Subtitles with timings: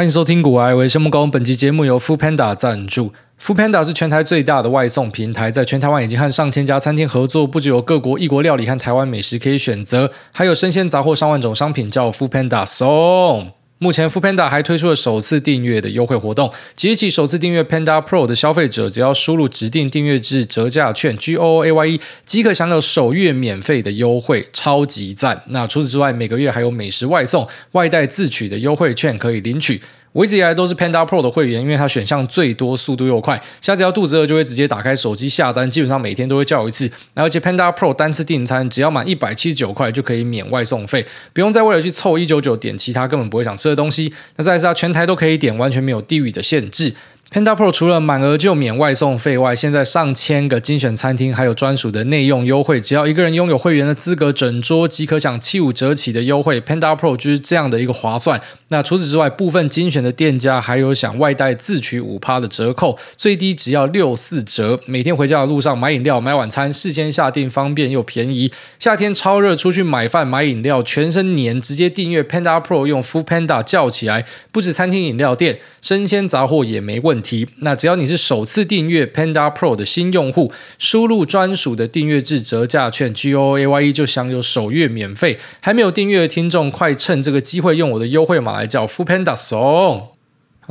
[0.00, 1.30] 欢迎收听股癌，我是谢孟恭。
[1.30, 3.12] 本期节目由 Foodpanda 赞助。
[3.38, 13.52] Foodpanda 是全台最大的外送平台，在全台湾已经和上千家餐厅合作，不只有各国异国料理和台湾美食可以选择，还有生鲜杂货上万种商品叫 Foodpanda 送。
[13.82, 25.44] 目前 fu panda 还推出了首次订阅的优惠活动，即日起首次订阅 Panda Pro 的消费者，只要输入指定订阅制折价券 G O O A Y E，即可享有首月免费的优惠，超级赞！
[25.46, 29.80] 那除此之外，每个月还有美食外送、外带自取的优惠券可以领取。
[30.12, 33.40] 我一直以来都是 Panda Pro 的会员，因为它选项最多，速度又快。
[33.60, 36.90] 下次要肚子饿就会直接打开手机下单，基本上每天都会叫一次。
[37.14, 44.12] 而且 Panda Pro 单次订餐只要满一百七十九块就可以免外送费，不用再为了去凑一九九点其他根本不会想吃的东西。
[44.34, 46.94] 那再来是它全台都可以点，完全没有地域的限制。
[47.32, 56.60] Panda Pro 除了满额就免外送费外，现在上千个精选餐厅还有专属的内用优惠，只要一个人拥有会员的资格，整桌即可享七五折起的优惠。
[56.60, 58.40] Panda Pro 就是这样的一个划算。
[58.70, 64.80] 那除此之外，部分精选的店家还有享外带自取五趴的折扣，最低只要六四折。
[64.86, 68.50] 每天回家的路上买饮料、买晚餐，事先下定方便又便宜。
[68.80, 77.48] 夏天超热，出去买饭买饮料，全身黏，直接订阅 Panda Pro，用 Foodpanda 叫起来，不止餐厅饮料店，生鲜杂货也没问题。
[77.58, 85.38] 那只要你是首次订阅 Panda Pro 的新用户，输入专属的订阅制折价券 G O A Y E 就享有首月免费。
[85.60, 90.08] 还没有订阅的听众，快趁这个机会用我的优惠码来叫 Foodpanda 送。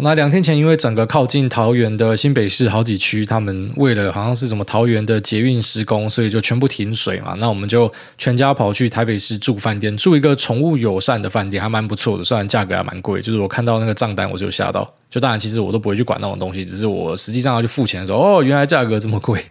[0.01, 7.35] 那两天前，因为整个靠近桃园的新北市好几区，他们为了好像是什么桃园的捷运施工，所以就全部停水嘛。
[7.37, 13.21] 那我们就全家跑去台北市住饭店，住一个宠物友善的饭店，还蛮不错的，虽然价格还蛮贵。
[13.21, 14.89] 就是我看到那个账单，我就吓到。
[15.09, 19.43] 就当然，其实我都不会去管那种东西，只是我实际上要去付钱的时候，哦，原来价格这么贵，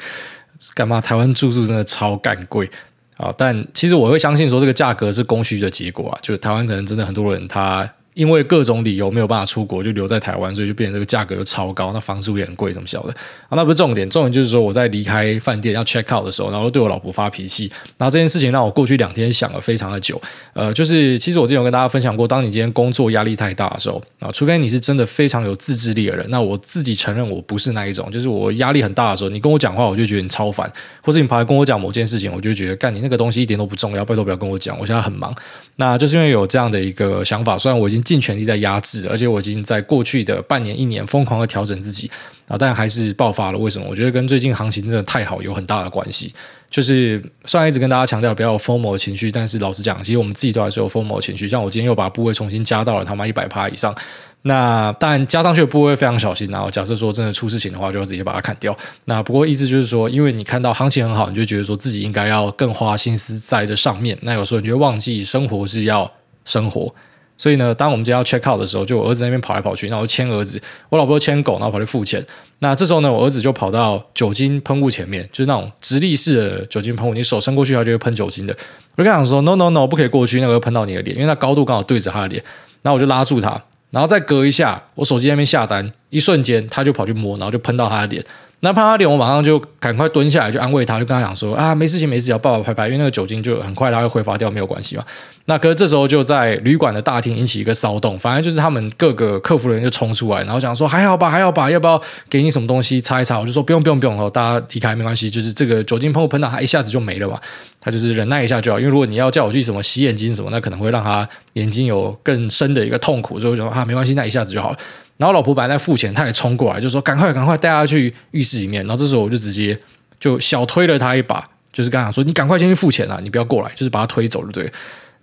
[0.75, 1.01] 干嘛？
[1.01, 2.71] 台湾住宿真的超干贵
[3.17, 3.35] 啊！
[3.37, 7.89] 但其实我会相信说，这个价格是供需的结果啊，就是台湾可能真的很多人他。
[8.19, 13.11] 因为各种理由没有办法出国，就留在台湾，所以就变成这个价格又超高，那房租也很贵，怎么晓得
[13.49, 20.21] 啊，那不是重点，重点就是说我在离开饭店要 check out 的时候，然后对我老婆发脾气，然后这件事情让我过去两天想了非常的久，
[20.53, 30.69] 呃，就是其实我之前有跟大家分享过，当你今天工作压力太大的时候啊，除非你是真的非常有自制力的人，那我自己承认我不是那一种，就是我压力很大的时候，你跟我讲话我就觉得你超烦，
[31.03, 35.33] 或者你跑来跟我讲某件事情，我就觉得干你那个东西一点都不重要，拜托不要跟我讲，我现在很忙，
[35.77, 39.07] 那就是因为有这样的一个想法，虽然我已经尽全力在压制。
[39.11, 42.11] 而且我已经在过去的半年、一年疯狂的调整自己
[42.47, 43.59] 啊，但还是爆发了。
[43.59, 43.87] 为什么？
[43.89, 46.33] 我觉得跟最近行情真的太好有很大的关系。
[46.71, 51.49] 就是虽然一直跟大家强调不要有 FOMO 的情绪，但是老实讲，其实我们自己都还是有 FOMO 的情绪。
[51.49, 53.95] 像我今天又把部位重新加到了他妈一百趴以上，
[54.43, 56.51] 那当然加上去的部位非常小心。
[56.51, 58.77] 然后假设说真的出事情的话，就要直接把它砍掉。
[59.07, 64.19] 那不过意思就是说，因为你看到行情很好，你就觉得说自己应该要更花心思在这上面。
[64.21, 66.13] 那有时候你就忘记生活是要
[66.45, 66.95] 生活。
[67.39, 70.61] 所以呢，当我们今天要 check out 的时候，就我儿子那边跑来跑去，然后牵儿子，
[70.91, 72.23] 我老婆牵狗，然后跑去付钱。
[72.59, 78.53] 那这时候呢，我儿子就跑到酒精喷雾前面，就是那种直立式的酒精喷雾，你手伸过去，它就会喷酒精的。
[78.97, 82.43] 我就跟他说：“No No No，不可以过去，那个会喷到你的脸，因为那高度刚好对着他的脸。”
[82.83, 88.25] 然后我就拉住他，然后再隔一下，我手机那边下单，一瞬间他就跑去摸，然后就喷到他的脸。
[88.61, 95.05] 那喷他脸，我马上就赶快蹲下来，就安慰他，就跟他讲说啊，没事情，没事情，要抱抱拍拍，因为那个酒精就很快它会挥发掉，没有关系嘛。
[95.45, 103.39] 那可是这时候就在旅馆的大厅引起一个骚动，反正就是他们各个客服人员就冲出来，然后讲说还好吧，还好吧，要不要给你什么东西擦一擦？
[103.39, 107.39] 我就说不用不用不用，大家离开没关系，就是这个酒精喷雾喷到他一下子就没了嘛，
[107.81, 108.81] 他就是忍耐一下就好。
[108.81, 114.79] 因为如果你要叫我去什么洗眼睛什么，那可能会让他眼睛有更深的一个痛苦，所以我就说啊没关系，那一下子就好了。
[115.19, 119.77] 然后老婆本来在付钱，他也冲过来，就说：“赶快，赶快带他去浴室里面。”然后这时候我就直接
[120.21, 124.71] 就小推了他一把，就是跟他说：“你赶快先去付钱啊，你不要过来。”就是把他推走，了对？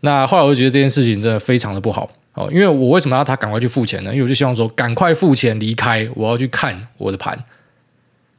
[0.01, 4.11] 那后来我就觉得这件事情真的非常的不好哦，因为我为什么要他赶快去付钱呢？
[4.11, 7.41] 因为我就希望说赶快付钱离开，我要去看我的盘。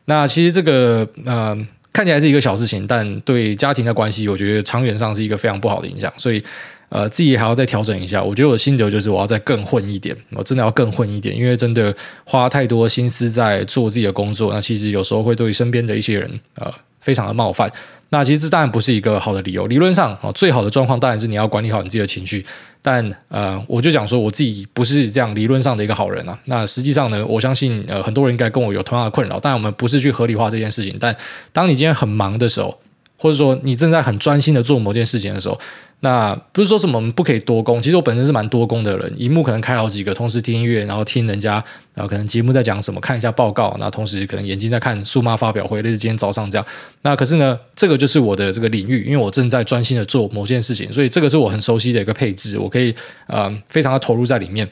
[0.05, 1.56] 那其实这个呃
[1.91, 6.45] 看起来是一个小事情，但对家庭的关系，我觉得长远上是一个非常不好的影响，所以。
[6.89, 8.23] 呃，自己还要再调整一下。
[8.23, 10.17] 我觉得我的心得就是，我要再更混一点。
[10.31, 11.95] 我真的要更混一点，因为真的
[12.25, 17.71] 花太多心思在做自己的工作，那其实有时候会对身边的一些人，呃，非常的冒犯。
[18.10, 19.66] 那其实这当然不是一个好的理由。
[19.66, 22.47] 理论上，哦，最好的状况当然是你要管理好你自己的情绪。
[22.81, 26.39] 但呃，我就讲说我自己不是这样理论上的一个好人啊。
[26.45, 29.41] 那实际上呢，我相信呃，很多人应该跟我有同样的困扰。
[29.41, 30.97] 但，我们不是去合理化这件事情。
[31.01, 31.15] 但
[31.53, 32.78] 当你今天很忙的时候，
[33.19, 35.59] 或者说你正在很专心的做某件事情的时候，
[36.01, 41.54] 那不是说什么不可以多工，其实我本身是蛮多工的人，荧幕可能开好几个，同时听音乐，然后听人家，
[41.95, 46.66] 然后可能节目在讲什么，看一下报告，那同时可能眼睛在看数码发表会，类似今天早上这样。
[47.03, 52.95] 那可是呢，这个就是我的这个领域，因为我正在专心的做某件事情，所以这个是我很熟悉的一个配置，我可以
[53.27, 54.71] 呃非常的投入在里面。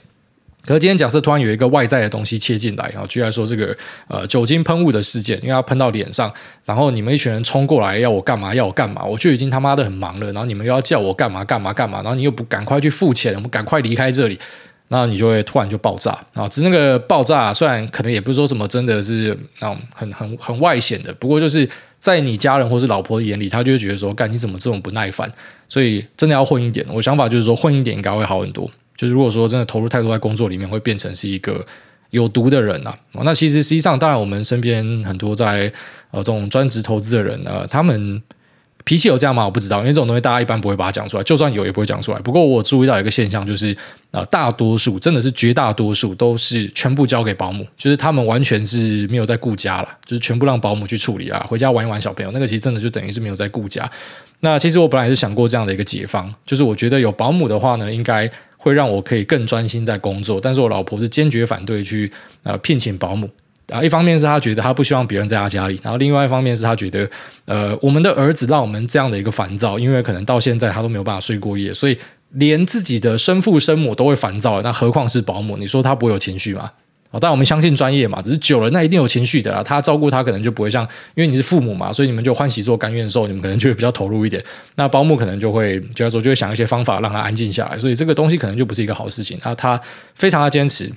[0.66, 3.76] 可是今天假设突然有一个外在的东西切进来，然后居然说这个
[4.08, 6.32] 呃酒精喷雾的事件，因为要喷到脸上，
[6.64, 14.38] 然后你们一群人冲过来要我干嘛要我干嘛，我就已经他妈的很忙了，然后你们又要叫我干嘛干嘛干嘛，然后你又不赶快去付钱，我们赶快离开这里，
[14.88, 16.48] 然后你就会突然就爆炸啊！
[16.48, 21.68] 只那个爆炸虽然可能也不是说什么真的是那种很很很外显的，不过就是
[21.98, 25.30] 在你家人或是老婆的眼里，他就会觉得说干你怎么这种不耐烦，
[25.68, 26.86] 所以真的要混一点。
[26.90, 28.70] 我想法就是说混一点应该会好很多。
[28.96, 31.64] 就是如果说真的投入太多在工作里面，会变成是一个
[32.10, 32.96] 有毒的人啊。
[33.24, 35.72] 那其实实际上，当然我们身边很多在
[36.10, 38.22] 呃这种专职投资的人呢，他们
[38.84, 39.44] 脾气有这样吗？
[39.46, 42.18] 我不知道，因为这种东西大家一般不会把它讲出来，就算有也不会讲出来。
[42.18, 43.74] 不过我注意到一个现象，就是
[44.10, 53.90] 呃大多数真的是绝大多数都是全部交给保姆，就是他们完全是没有在顾家了，就是全部让保姆去处理啊，回家玩一玩小朋友，那个其实真的就等于是没有在顾家。
[54.40, 58.30] 那其实我本来是想过这样的一个解方，就是我觉得有保姆的话呢，应该。
[58.64, 62.10] 会让我可以更专心在工作，但是我老婆是坚决反对去
[62.44, 63.28] 呃聘请保姆
[63.68, 63.82] 啊。
[63.82, 67.06] 一方面是她觉得她不希望别人在她家里，然后另外一方面是她觉得
[67.44, 71.98] 呃我们的儿子让我们这样的一个烦躁，因为可能到现在他都没有办法睡过夜，所以
[72.30, 75.58] 连自己的生父生母都会烦躁，那何况是保姆？
[75.58, 76.70] 你说他不会有情绪吗？
[77.20, 79.62] 但我们相信专业嘛，只是久了那一定有情绪的啦。
[79.62, 80.82] 他照顾他可能就不会像，
[81.14, 84.42] 因为你是父母嘛，所以你们就欢喜做甘愿受，你们可能就会比较投入一点。
[84.76, 89.38] 那保姆可能就会，就要说就会想一些方法让他安静下来，所以这个东西可能就不是一个好事情。
[89.40, 89.80] 他他
[90.14, 90.90] 非常的坚持，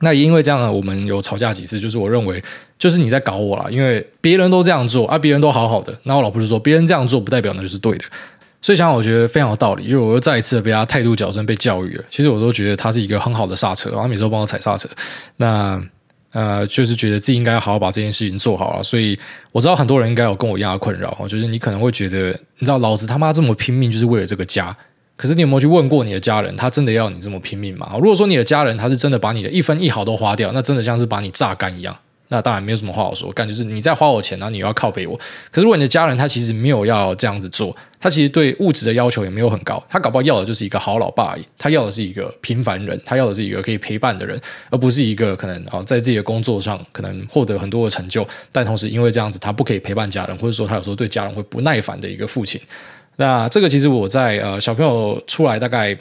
[0.00, 2.42] 那因为这样呢，我们有吵架几次，就是我认为
[2.78, 8.04] 就是你在搞我啦，因为别人都这样做啊，别人都好好的，那我老婆就说别人这样做不代表那就是对的。
[8.60, 12.04] 所以想想我觉得非常有道理，就我又再一次被他态度矫正，被教育了。
[12.10, 14.88] 其实我都觉得他是一个很好的刹车，然后每次都帮我踩刹车。
[15.36, 15.80] 那
[16.32, 18.82] 呃，就是觉得自己应该要好好把这件事情做好了。
[18.82, 19.18] 所以
[19.52, 24.76] 我知道很多人应该有跟我一样的困扰，就是你可能会觉得，你知道老子他妈这么拼命就是为了这个家，
[25.16, 27.92] 可是你有没有去问过你的家人，他真的要你这么拼命吗？
[27.94, 31.96] 如果说你的家人他是真的把你的一分一毫都花掉，那真的像是把你榨干一样。
[32.28, 35.16] 那当然没有什么话好说，感觉是你在花我钱，然后你又要靠背我。
[35.50, 44.38] 可是如果你的家人他其实没有要这样子做，他其实对物质的要求也没有很高，他搞不好要的就是一个好老爸，他要的是一个平凡人，他要的是一个可以陪伴的人，
[44.70, 52.60] 而不是一个可能啊在自己的工作上可能获得很多的成就，但同时因为这样子他不可以陪伴家人，或者说他有时候对家人会不耐烦的一个父亲。
[53.16, 55.98] 那这个其实我在呃小朋友出来大概。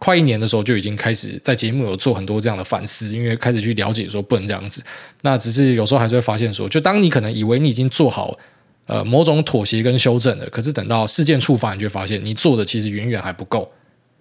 [0.00, 4.82] 快一年的时候就已经开始在节目有做很多这样的反思，因为开始去了解说不能这样子。
[5.22, 8.36] 那只是有时候还是会发现说，就当你可能以为你已经做好
[8.86, 13.70] 呃某种妥协跟修正了，可是等到事件触发，你就发现你做的其实远远还不够，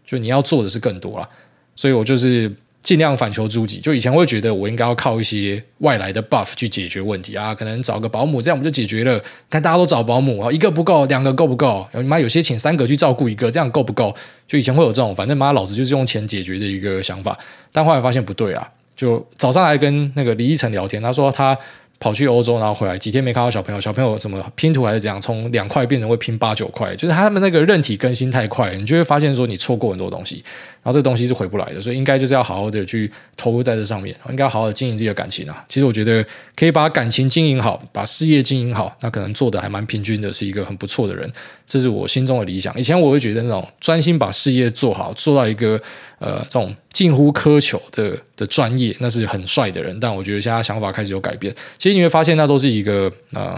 [0.06, 1.28] 就你要做的是更多了。
[1.76, 2.54] 所以我就是。
[2.82, 3.80] 尽量反求诸己。
[3.80, 9.22] 就以前会觉得我应该要靠一些外来的 buff 去解决问题啊，可能找个保姆，这样我们就解决了？
[9.50, 11.88] 但大家都找保姆啊，一个不够，两个够不够？
[11.94, 14.16] 你妈有些请三个去照顾一个，这样够不够？
[14.48, 17.38] 就以前会有这种，反正妈老子就是用钱解决的一个想法。
[17.72, 21.58] 但后来发现不对啊，就早上来跟那个李依晨聊天，他说他。
[22.00, 30.36] 跑去欧洲，然后回来几天没看到小朋友，小朋友怎么拼图还是怎样，从两块变成会拼八九块，就是他们那个韧体更新太快，你就会发现说你错过很多东西，
[30.82, 35.64] 然后这个东西是回不来的，所以应该就是要好好的去投入在这上面，应该好好的经营自己的感情啊。
[35.68, 36.26] 其实我觉得
[36.56, 41.30] 可以把感情经营好，把事业经营好，那可能做的还蛮平均的，是一个很不错的人，
[41.68, 42.74] 这是我心中的理想。
[42.80, 45.80] 以前我会觉得那种专心把事业做好，做到一个
[46.20, 46.76] 呃这种。
[46.92, 49.98] 近乎苛求的的专业，那是很帅的人。
[50.02, 51.56] 但我觉得现在想法开始有改变。
[51.78, 53.58] 其实你会发现，那都是一个呃，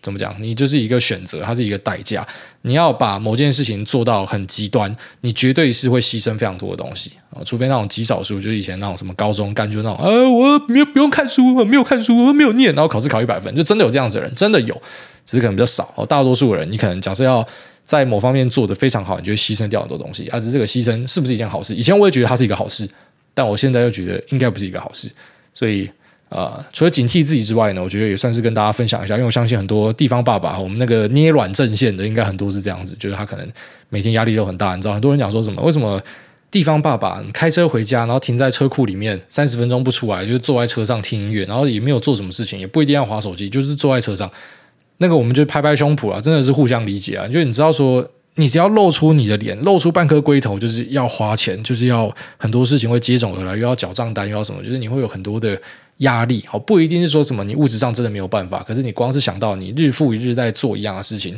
[0.00, 0.32] 怎么讲？
[0.38, 2.24] 你就是一个选择，它是一个代价。
[2.62, 7.42] 你要把某件事情做到很极端，你绝对是会牺牲非常多的东西啊。
[7.44, 14.80] 除非那种极少数，就是以前那种什么高中干就那种，呃，我没有不用看书，我没有看书，我没有念，然后考试考一百分，就真的有这样子的人，真的有，
[15.24, 16.06] 只是可能比较少。
[16.08, 17.44] 大多数人，你可能假设要。
[17.86, 20.28] 在某方面做得非常好，你就会牺牲掉很多东西。
[20.32, 21.72] 而、是这个牺牲是不是一件好事？
[21.72, 22.86] 以前我也觉得它是一个好事，
[23.32, 25.08] 但我现在又觉得应该不是一个好事。
[25.54, 25.88] 所以，
[26.30, 29.14] 呃，除了警惕自己之外呢，我觉得也算是跟大家分享一下。
[29.14, 33.48] 因为我相信很多地方爸爸，我们那个捏软阵线的，应该很多是这样子，就是他可能
[33.88, 34.74] 每天压力都很大。
[34.74, 35.62] 你知道，很多人讲说什么？
[35.62, 36.02] 为什么
[36.50, 44.28] 地方爸爸开车回家，然后停在车库里面三十分钟不出来，就是坐在车上听音乐，然后也没有做什么事情，也不一定要划手机，就是坐在车上。
[44.98, 47.28] 那个我们就拍拍胸脯啊，真的是互相理解啊。
[47.28, 55.60] 就你知道说，你只要露出你的脸，露出半颗龟头，就是要花钱，就是要很多事情会接踵而来，又要缴账单，又要什么，就是你会有很多的
[55.98, 56.44] 压力。
[56.46, 61.36] 好，不一定是说什么你物质上真的没有办法，可是你光是想到你日复一日在做一样的事情，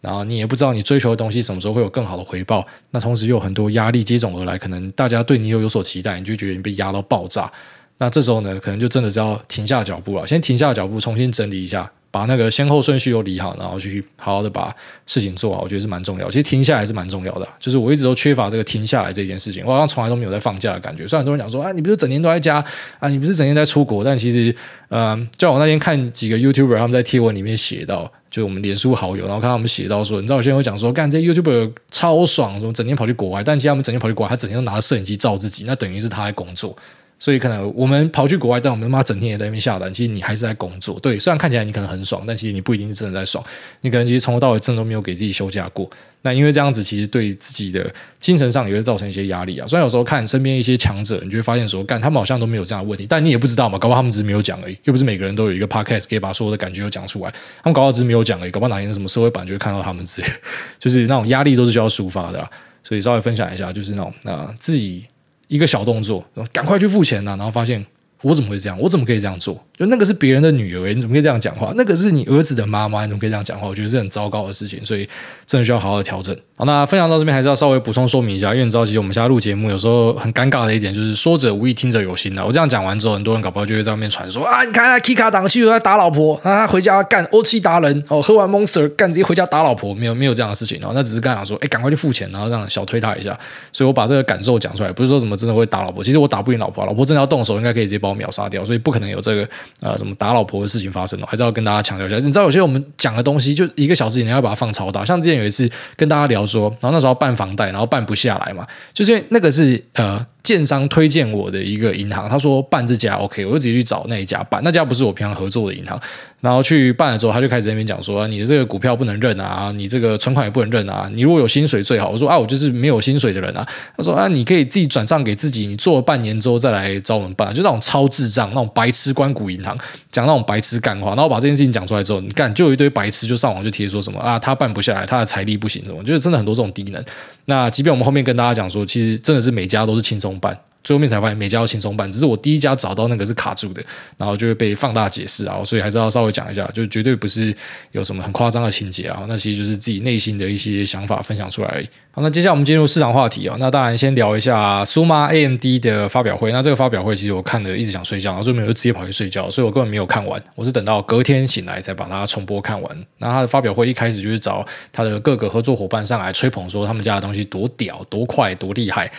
[0.00, 7.50] 然后你也不知道你追求的东西什么时候会有更好的回报，那同时又有很多压力接踵而来，可能大家对你又有所期待，你就觉得你被压到爆炸。
[7.98, 11.90] 那这时候呢，可能就真的是要停下脚步了，先停下脚步，重新整理一下。
[12.10, 14.74] 把那个先后顺序又理好，然后去好好的把
[15.04, 16.26] 事情做好，我觉得是蛮重要。
[16.30, 21.06] 其实停下来是蛮重要的，就是我一直都缺乏这个停下来这件事情，我好像从来都没有在放假的感觉。
[21.06, 22.64] 虽然很多人讲说啊，你不是整天都在家
[22.98, 24.52] 啊，你不是整天在出国，但其实，
[24.88, 36.74] 呃，就我那天看几个 YouTuber 他们在贴文里面写到，就我们脸书好友，然后看他们写到说，你知道有些人会讲说，干这 YouTuber 超爽，什么整天跑去国外，但其实他们整天跑去国外，他整天都拿着摄影机照自己，那等于是他在工作。
[37.18, 39.92] 所以可能我们跑去国外，但我们妈整天也在那边下单。
[39.92, 41.18] 其实你还是在工作，对。
[41.18, 43.44] 虽然看起来你可能很爽，但其实你不一定是真的在爽。
[43.80, 45.90] 你可能其实从头到尾真的都没有给自己休假过。
[46.22, 49.66] 那因为这样子，其实对自己的精神上也会造成一些压力啊。
[49.66, 54.78] 虽然有时候看身边一些强者，你就会发现说，干他们好像都没有这样的问题，但你也不知道嘛，搞不好他们只是没有讲而已。
[54.84, 57.30] 又不是每个人都有一个 podcast 可以把所有的感觉都讲出来。
[57.62, 60.28] 他们搞不好只是没有讲而已，搞不好哪天什么社会版就会看到他们之类，
[60.78, 62.48] 就是那种压力都是需要抒发的啦。
[62.84, 65.04] 所以稍微分享一下，就是那种啊、自己。
[65.48, 67.84] 一个小动作，赶快去付钱呐、然后发现
[68.22, 68.78] 我怎么会这样？
[68.80, 69.54] 我怎么可以这样做？
[69.78, 71.72] 就那个是别人的女儿，你怎么可以这样讲话？
[71.76, 73.68] 那个是你儿子的妈妈，你怎么可以这样讲话？
[73.68, 75.08] 我觉得是很糟糕的事情，所以
[75.46, 76.36] 真的需要好好调整。
[76.56, 82.44] 好，那分享到这边还是要稍微补充说明一下，因为你知道，其实我们现在录节目有时候很尴尬的一点就是说者无意，听者有心的。
[82.44, 93.38] 我这样讲完之后，很多人搞不好就会在外面传说啊，你看他 K 卡档，去在打老婆，啊，他回家干欧气达人哦，喝完 Monster 干直接回家打老婆，没有没有这样的事情哦，那只是刚想说，哎，赶快去付钱，然后让小推他一下。
[93.72, 99.48] 所以我把这个感受讲出来，不是说什么真的会打老婆，其实我打不赢老婆，老婆真的要动手，应该可以直接把秒杀掉，所以不可能有这个
[99.80, 102.16] 呃什么打老婆的事情发生哦，还是要跟大家强调一下。
[102.16, 107.28] 你知道，有些我们讲的东西，就一个小时以内要把它放超大，像之前有一次跟大家聊说，然后那时候办。
[107.28, 110.26] 办房贷，然后办不下来嘛，就是因为那个是呃。
[110.48, 114.62] 建商推荐我的一个银行，他说办这家 OK，我就直接去找那一家办。
[114.64, 116.00] 那家不是我平常合作的银行，
[116.40, 129.76] 然后去办了之后，他就开始那边讲说：“你的这个股票不能认啊，你这个存款也不能认啊，你如果有薪水最好。”我说：“啊，我就是没有薪水的人啊。”他说：“啊，你可以自己转账给自己，你做了半年之后再来找我们办。”就那种超智障、那种白痴官股银行
[130.10, 137.04] 讲那种白痴干话，然后把这件事情讲出来之后，你看就有一堆白痴就上网就贴说什么啊，他办不下来，他的财力不行什么，就是真的很多这种低能。
[137.44, 140.58] 那即便我们后面跟大家讲说，其实真的是每家都是轻松办。
[140.84, 143.82] 最后面才发现每家都轻松办，只是我第一家找到那个是卡住的，
[144.16, 147.54] 然后就会被放大解释啊，所以还是要稍微讲一下，就绝对不是
[147.92, 151.86] 有什么很夸张的情节啊，那其实就是自己内心的一些想法分享出来而已。
[152.12, 156.52] 好，那接下来我们进入市场话题啊，那当然先聊一下苏妈 AMD 的发表会。
[156.52, 163.06] 那这个发表会其实我看了一直想睡觉，然后最后面就直接跑去睡觉，所以我根本没有看完，我是等到隔天醒来才把它重播看完。
[163.18, 169.10] 那他的发表会一开始就是找他的各个合作伙伴上来吹捧，说他们家的东西多屌、多快、多厉害。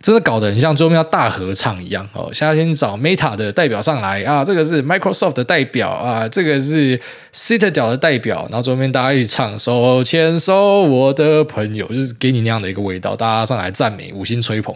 [0.00, 2.30] 真的搞得很像桌面要大合唱一样哦！
[2.32, 6.98] 现在先找 Meta 的代表上来啊，这个是 Microsoft 的代表啊，这个是
[7.34, 14.72] Citadel 的代表，然后桌面大家一起唱手牵手，我的朋友，就是给你那样的一个味道，大家上来赞美，五星吹捧。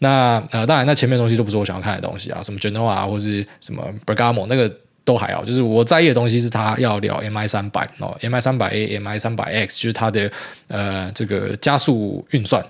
[0.00, 4.70] 那呃，当然，那前面的东西都不是我想要看的东西啊，什么 Genoa，或是什么 Bergamo 那个
[5.04, 10.30] 都还好，就是我在意的东西是他要聊 MI 三百哦，MI 三百 A、MI 三百 X，就是它的
[10.68, 12.62] 呃这个加速运算。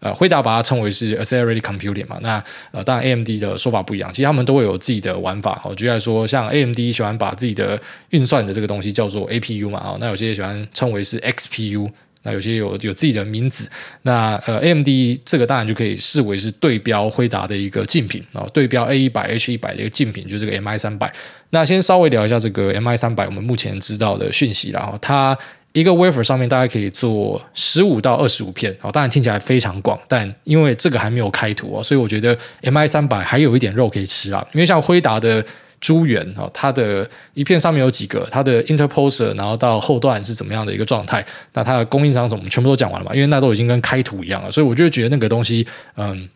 [0.00, 5.58] 呃，辉达把它称为是 accelerated computing 嘛，那呃，当然 AMD 的说法不一样，其实他们都会有自己的玩法。
[5.60, 11.90] 好，举例来说，像 AMD 喜欢把自己的运算的这个东西叫做 APU 嘛，那有些喜欢称为是 XPU，
[12.22, 13.68] 那有些有有自己的名字。
[14.02, 14.86] 那呃，AMD
[15.24, 21.12] 这个当然就可以视为是对标辉达的一个竞品啊，对标 A 一百 H 一百的一个竞品，就是这个 MI 三百。
[21.50, 25.36] 那先稍微聊一下这个 MI 三百，我们目前知道的讯息，然后它。
[25.78, 34.44] 一个 wafer 上面大概可以做十五到二十五片，哦，当然听起来非常广，但因为这个还没有开图哦，所以我觉得 MI 三百还有一点肉可以吃啊。
[34.52, 35.44] 因为像辉达的
[35.80, 43.14] 珠圆啊，它的一片上面有几个，它的 interposer，然后到后段是怎么样的一个状态，那它的供应商什么，全部都讲完了嘛？
[43.14, 45.64] 因为那都已经跟开图一样了，所以我就觉得那个东西，
[45.96, 46.28] 嗯，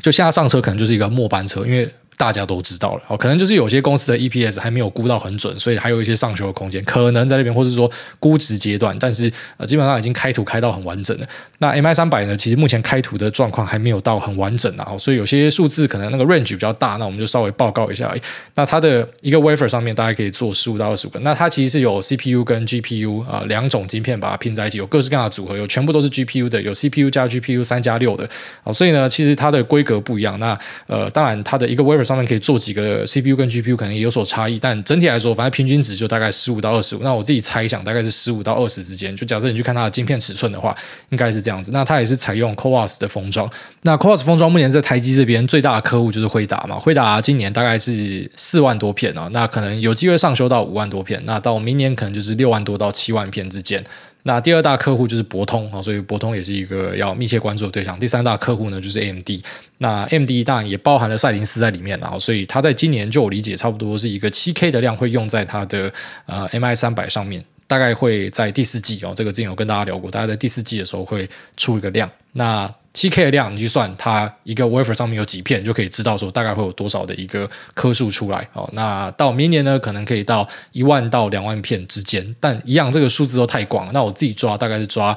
[0.00, 1.86] 就现在上车可能就是一个末班车，因为。
[2.18, 11.26] 大家都知道了，哦，可能就是有些公司的 EPS 还没有估到很准，所以还有一些上修的空间，可能在那边，或是说估值阶段，但是呃，基本上已经开图开到很完整了。
[11.60, 18.12] 那 MI 三百呢，其实目前开图的状况还没有到很完整啊，所以有些数字可能那个 range 比较大，那我们就稍微报告一下。
[18.54, 28.28] 那它的一个 wafer 上面大概可以做十五到二十五个，那它其实是有 CPU 跟 GPU 啊、两种晶片把它拼在一起，有各式各样的组合，有全部都是 GPU 的，有 CPU 加 GPU 三加六的，
[28.62, 30.38] 好，所以呢，其实它的规格不一样。
[30.38, 33.04] 那呃，当然它的一个 wafer 上面可以做几个。
[33.06, 37.00] ，CPU 跟 GPU 可能也有所差异，但整体来说，反正平均值就大概十五到二十五。
[37.02, 39.14] 那我自己猜想，大概是十五到二十之间。
[39.14, 40.74] 就假设你去看它的晶片尺寸的话，
[41.10, 41.70] 应该是这样子。
[41.72, 43.48] 那它也是采用 CoWoS 的封装。
[43.82, 46.78] 那 CoWoS 封装目前在台积这边最大的客户就是辉达嘛。
[46.78, 51.22] 辉达今年大概是四万多片啊，那可能有机会上修到五万多片。
[51.26, 53.84] 那到明年可能就是六万多到七万片之间。
[54.28, 57.98] 那第二大客户就是博通啊，所以博通也是一个要密切关注的对象。
[57.98, 59.30] 第三大客户呢就是 AMD，
[59.78, 65.90] 那 AMD 当然也包含了赛灵思在里面，然后所以它在今年就我理解差不多是一个七 K 的量会用在它的
[66.26, 67.42] 呃 MI 三百上面。
[67.68, 72.10] 大概会在第四季哦，这个之前有跟大家聊过，大概在第四季的时候会出一个量。
[72.32, 78.68] 那七 K 的量，你去算它一个 wafer 上面有几片，就可以知道说大概会有多少的一个颗数出来哦。
[78.72, 83.92] 那到明年呢，可能可以到一万到两万片之间，但一样这个数字都太广了。
[83.92, 85.16] 那我自己抓大概是抓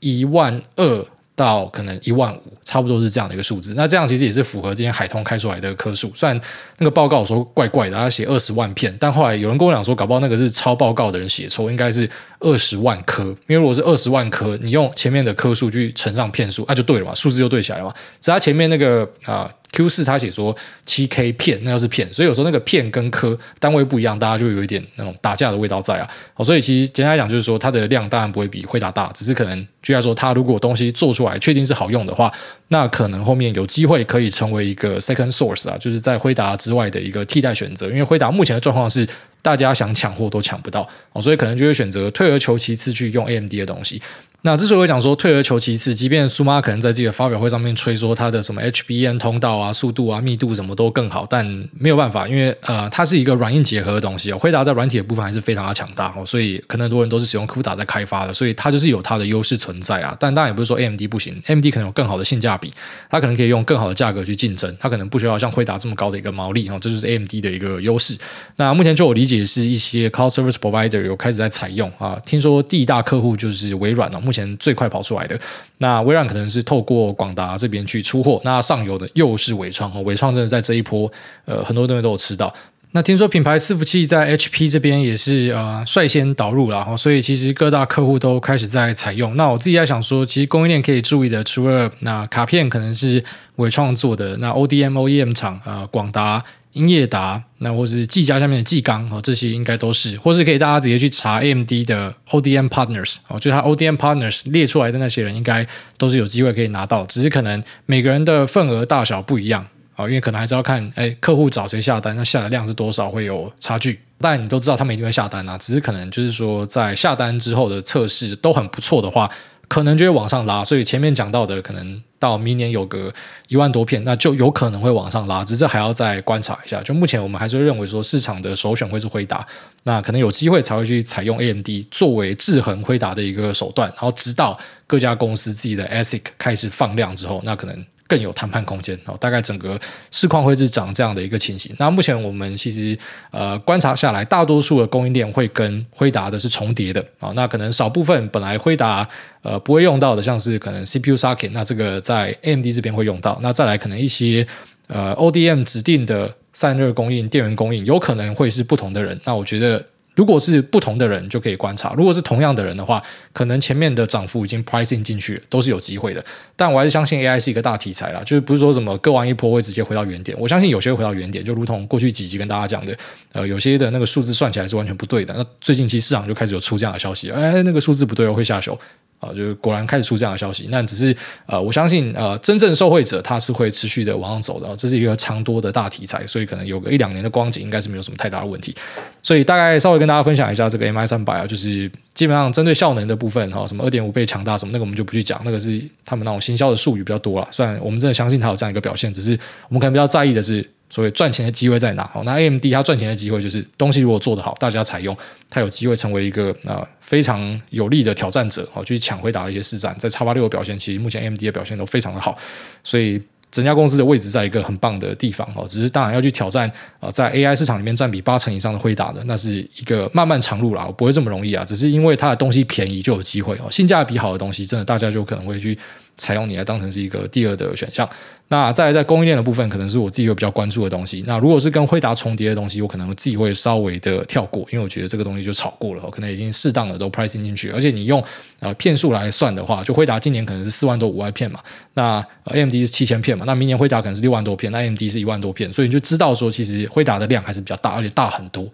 [0.00, 1.04] 一万二。
[1.38, 3.74] 到可能一万五，差不多是这样的一个数字。
[3.76, 6.12] 那这样其实也是符合今天海通开出来的颗数。
[6.16, 6.38] 虽然
[6.78, 13.24] 那个报告我说怪怪的，他写二十万片，但后来有人跟我讲说，搞不好那个是抄报告的人写错，应该是二十万颗。
[13.46, 17.94] 因为如果是二十万颗，你用前面的颗数去乘上片数，那、啊、就对了嘛，数字就对起来了嘛。
[18.20, 19.50] 只要前面那个啊。
[19.70, 26.08] Q 四他写说七 K 片，那要是片，所以有时候那个片跟颗单位不一样，大家就有一点那种打架的味道在啊。
[26.32, 32.32] 好，所以其实简单来讲就是说，它的量当然不会比惠达大，只是可能就像说，它如果东西做出来确定是好用的话，
[32.68, 37.86] 那可能后面有机会可以成为一个 second source 啊，就是在辉达之外的一个替代选择。
[37.88, 39.08] 因为辉达目前的状况是
[39.40, 44.02] 大家想抢货都抢不到，哦，所以可能就会选择退而求其次去用 AMD 的东西。
[44.42, 51.44] 那之所以会讲说退而求其次，即便苏妈可能在自己的发表会上面吹说它的什么 HBM 通道啊、速度啊、密度什么都更好，但
[51.76, 54.38] 没有办法，因为呃，它是一个软硬结合的东西哦。
[54.38, 60.16] 辉达在软体的部分还是非常的强大哦，所以可能很多人都是使用 CUDA 在开发的，所以它就是有它的优势存在啊。
[60.20, 62.72] 但当然也不是说 AMD 不行，AMD 可能有更好的性价比，
[63.10, 68.16] 它可能可以用更好的价格去竞争，它可能不需要像辉达这么高的一个毛利哦，这就是 AMD 的一个优势。
[68.56, 75.40] 那目前就我理解是一些 Cloud Service Provider 有开始在采用啊，听说第一大客户就是微软哦，目前最快跑出来的。
[75.78, 81.10] 那微软可能是透过广达这边去出货，那上游的又是纬创哦，纬创真的在这一波，
[81.46, 82.52] 呃，很多东西都有吃到。
[82.92, 89.34] 那听说品牌伺服器在 HP 这边也是呃率先导入了，所以其实各大客户都开始在采用。
[89.36, 93.22] 那我自己在想说，其实供应链可以注意的，除了那卡片可能是
[93.56, 96.44] 纬创做的，那 ODM OEM 厂呃广达。
[96.72, 114.00] 英业达，那或是技嘉下面的技钢哦，这些应该都是，或是可以大家直接去查 AMD 的 ODM Partners 哦，就他 ODM Partners 列出来的那些人，应该都是有机会可以拿到，只是可能每个人的份额大小不一样啊，因为可能还是要看哎客户找谁下单，那下的量是多少会有差距。
[114.20, 119.30] 但你都知道他们一定会下单啊，只是可能就是说在下单之后的测试都很不错的话。
[119.68, 123.12] 可能就会往上拉，所以前面讲到的，可能到明年有个
[123.48, 126.82] 一万多片，那就有可能会往上拉，只是还要再观察一下。
[126.82, 129.46] 就目前我们还是会认为说市场的首选会是辉达，
[129.84, 137.84] 那可能有机会才会去采用 AMD 作为制衡辉达的一个手段，然后直到各家公司自己的 ASIC 开始放量之后，那可能。
[138.08, 139.78] 更有谈判空间哦，大概整个
[140.10, 141.72] 市况会是长这样的一个情形。
[141.78, 142.98] 那目前我们其实
[143.30, 147.30] 呃观察下来，大多数的供应链会跟辉达的是重叠的啊。
[147.36, 149.06] 那可能少部分本来辉达
[149.42, 153.38] 呃不会用到的，像是可能 CPU socket，那这个在 AMD 这边会用到。
[153.42, 154.46] 那再来可能一些
[154.86, 159.20] 呃 ODM 指定的散热供应、电源供应，有可能会是不同的人。
[159.24, 159.84] 那我觉得。
[160.18, 163.00] 如果是不同的人就可以观察，如果是同样的人的话，
[163.32, 166.24] 可能前面的涨幅已经 pricing 进去了，都是有机会的。
[166.56, 170.36] 但我还是相信 AI 是一个大题材啦，就是不是说什么割完一波会直接回到原点。
[170.40, 172.92] 我相信有些回到原点，就如同过去几集跟大家讲的，
[173.30, 175.32] 呃，有些的那个数字算起来是完全不对的。
[175.38, 178.76] 那最近其实市场就开始有出这样的消息，哎，那个数字不对哦，会下修。
[179.20, 181.12] 啊，就是果然开始出这样的消息，那只是
[181.46, 188.72] 呃，我相信呃，真正受惠者他是会持续的往上走的，这是一个长多的大题材，所以可能有个一两年的光景应该是没有什么太大的问题。
[189.20, 197.46] 所以大概稍微跟大家分享一下这个 MI 三百啊，就是基本上针对效能的部分哈，什么二点五倍强大什么那个我们就不去讲，那个是他们那种行销的术语比较多了。
[197.52, 200.68] 虽然我们真的相信它有这样一个表现，只是我们可能比较在意的是。
[200.90, 202.10] 所谓赚钱的机会在哪？
[202.14, 205.14] 好，那 AMD 它赚钱的机会就是东西如果做得好，大家采用，
[205.50, 209.94] 它有机会成为一个啊、非常有力的挑战者，好去抢辉达的一些市占。
[209.98, 212.38] 在叉八六的表现，其实目前 AMD 的表现都非常的好，
[212.82, 215.66] 所以整家公司的位置在一个很棒的地方哦。
[215.68, 221.64] 只是当然要去挑战啊、在 AI 市场里面占比八成以上的辉达的，那是一个漫漫长路啦，不会这么容易啊。
[221.64, 225.78] 只是因为它的东西便宜就有机会哦，性价比好的东西，真的大家就可能会去。
[226.18, 228.08] 采用你来当成是一个第二的选项。
[228.50, 231.22] 那再来在供应链的部分，可能是我自己会比较关注的东西。
[231.26, 237.70] 那如果是跟辉达重叠的东西，我可能自己会稍微的跳过，因为我觉得这个东西就炒过了，可能已经适当的都 pricing 进去。
[237.70, 238.24] 而且你用
[238.60, 241.60] 呃片数来算的话，就辉达今年可能是四万多五万片嘛，
[241.92, 248.66] 那 AMD 是七千片嘛，那明年辉达可能是六万多片，那 AMD 是一万多片，所以你就知道说，其实辉达的量还是比较大，而且大很多。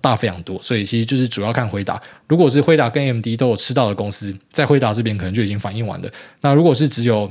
[0.00, 2.00] 大非常多，所以其实就是主要看回答。
[2.26, 6.10] 如果是辉达跟 AMD 都有吃到的公司，在辉达这边可能就已经反应完了。
[6.40, 7.30] 那如果是只有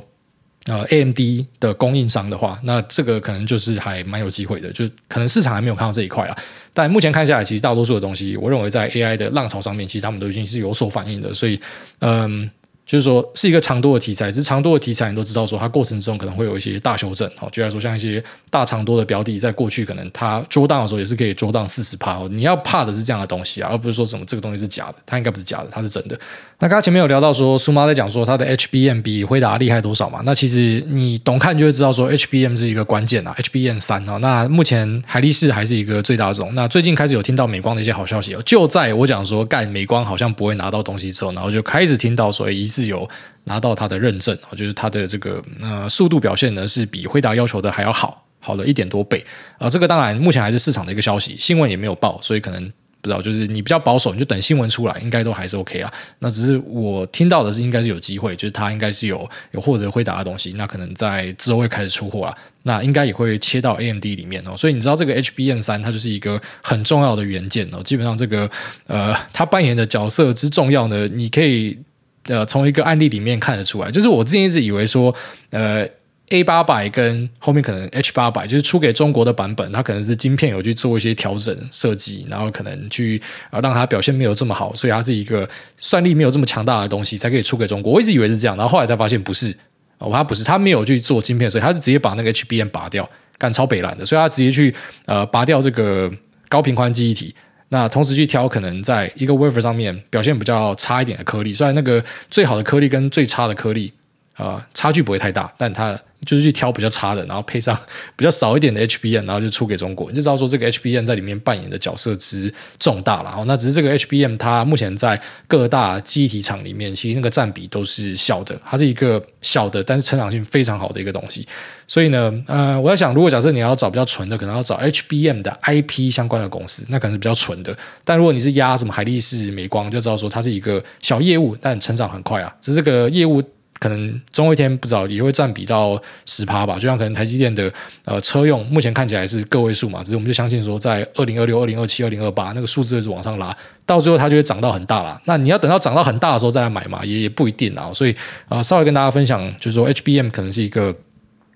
[0.67, 1.19] 呃，AMD
[1.59, 6.37] 的供应商的话，那这个可能就是还蛮有机会的，就可能市场还没有看到这一块啦。
[6.73, 11.33] 但目前看下来，其实大多数的东西，我认为在 AI 的浪潮上面，其实他们都已经是有所反应的。
[11.33, 11.59] 所以，
[11.99, 12.49] 嗯。
[12.85, 17.29] 就是说，是一个长多的题材，只是长多的题材，你都知道说，它过程中可能会有一些大修正。
[17.35, 22.19] 好，就来说，像一些大长多的标的，在过去可能它做档的时候也是可以做档四十趴。
[22.29, 26.19] 你要怕的是这样的东西啊，而不是说什么这个东西是假的，它应该不是假的，它是真的。
[26.59, 30.21] 那刚刚前面有聊到说，苏妈在讲说它的 HBM 比辉达厉害多少嘛？
[30.25, 34.17] 那其实你懂看就会知道说，HBM 是一个关键啊，HBM 三啊。
[34.17, 36.53] 那目前海力士还是一个最大宗。
[36.55, 43.09] 那最近开始有听到美光的一些好消息哦，就在我讲说干美光好像不会拿到东西之后，然后就开始听到说疑似有。
[43.45, 49.21] 拿到它的认证，就是它的这个呃速度表现呢，是比惠达要求的还要好，好了一点多倍
[49.57, 52.63] 啊、这个当然目前还是市场的一个消息，新闻也没有报，所以可能
[53.01, 53.21] 不知道。
[53.21, 55.91] 就是你比较保守，你就等新闻出来，应该都还是 OK 啊。
[56.19, 62.33] 那只是我听到的是，应该是有机会，就是它应该是有有获得辉达的东西，那可能在之后会开始出货了。
[62.61, 64.55] 那应该也会切到 AMD 里面哦。
[64.55, 67.83] 所以你知道这个 HBM 三，它就是一个很重要的元件哦。
[67.83, 68.49] 基本上这个
[68.87, 71.77] 呃，它扮演的角色之重要呢，你可以。
[72.27, 75.13] 呃，从一个案例里面看得出来，就是我之前一直以为说，
[75.49, 75.85] 呃
[76.29, 87.91] ，A 八百跟后面可能 H 八百，就是出给中国的版本，它可能是晶片有去做一些调整设计，然后可能去啊让它表现没有这么好，所以它是一个算力没有这么强大的东西，才可以出给中国。
[87.91, 89.53] 我一直以为是这样，然后后来才发现不是
[89.97, 93.07] 哦，它不是，它没有去做晶片，所以它就直接把那个 HBM 拔掉，
[93.37, 94.73] 干超北烂的，所以它直接去
[95.05, 96.09] 呃拔掉这个
[96.47, 97.35] 高频宽记忆体。
[97.73, 103.91] 那同时去挑可能在一个 wafer 上面表现比较差一点的颗粒，虽然那个最好的颗粒跟最差的颗粒
[104.35, 107.77] 啊、呃、差距不会太大，但它就是去挑比较差的，然后配上
[108.15, 113.29] 比较少一点的 HBM，然后就出给中国，你就知道说这个 HBM 在里面扮演的角色之重大了。
[113.35, 121.45] 哦那只是这个 HBM 它目前在各大记忆体厂里面，其实那个占比都是小的，它是一个小的，但是成长性非常好的一个东西。
[121.85, 127.77] 所以呢，呃，我在想，如果假设你要找比较纯的，可能要找 HBM 的 IP 相关的公司，那可能是比较纯的。
[128.05, 132.55] 但如果你是压什么海力士、美光，就知道说它是一个小业务，但成长很快啊。
[132.61, 133.43] 只是这个业务
[133.83, 136.75] 可能总有一天不知道也会占比到十趴吧。
[136.75, 137.69] 就像可能台积电的
[138.05, 143.53] 呃车用，目前看起来是个位数嘛，只是我们就相信说，在二零二六、二零二七、二零二八那个数字是往上拉，
[143.85, 145.21] 到最后它就会涨到很大了。
[145.25, 147.91] 那你要等到涨到很大的时候再来买嘛，也也不一定啊。
[147.93, 148.13] 所以
[148.47, 150.95] 啊、呃，稍微跟大家分享，就是说 HBM 可能是一个。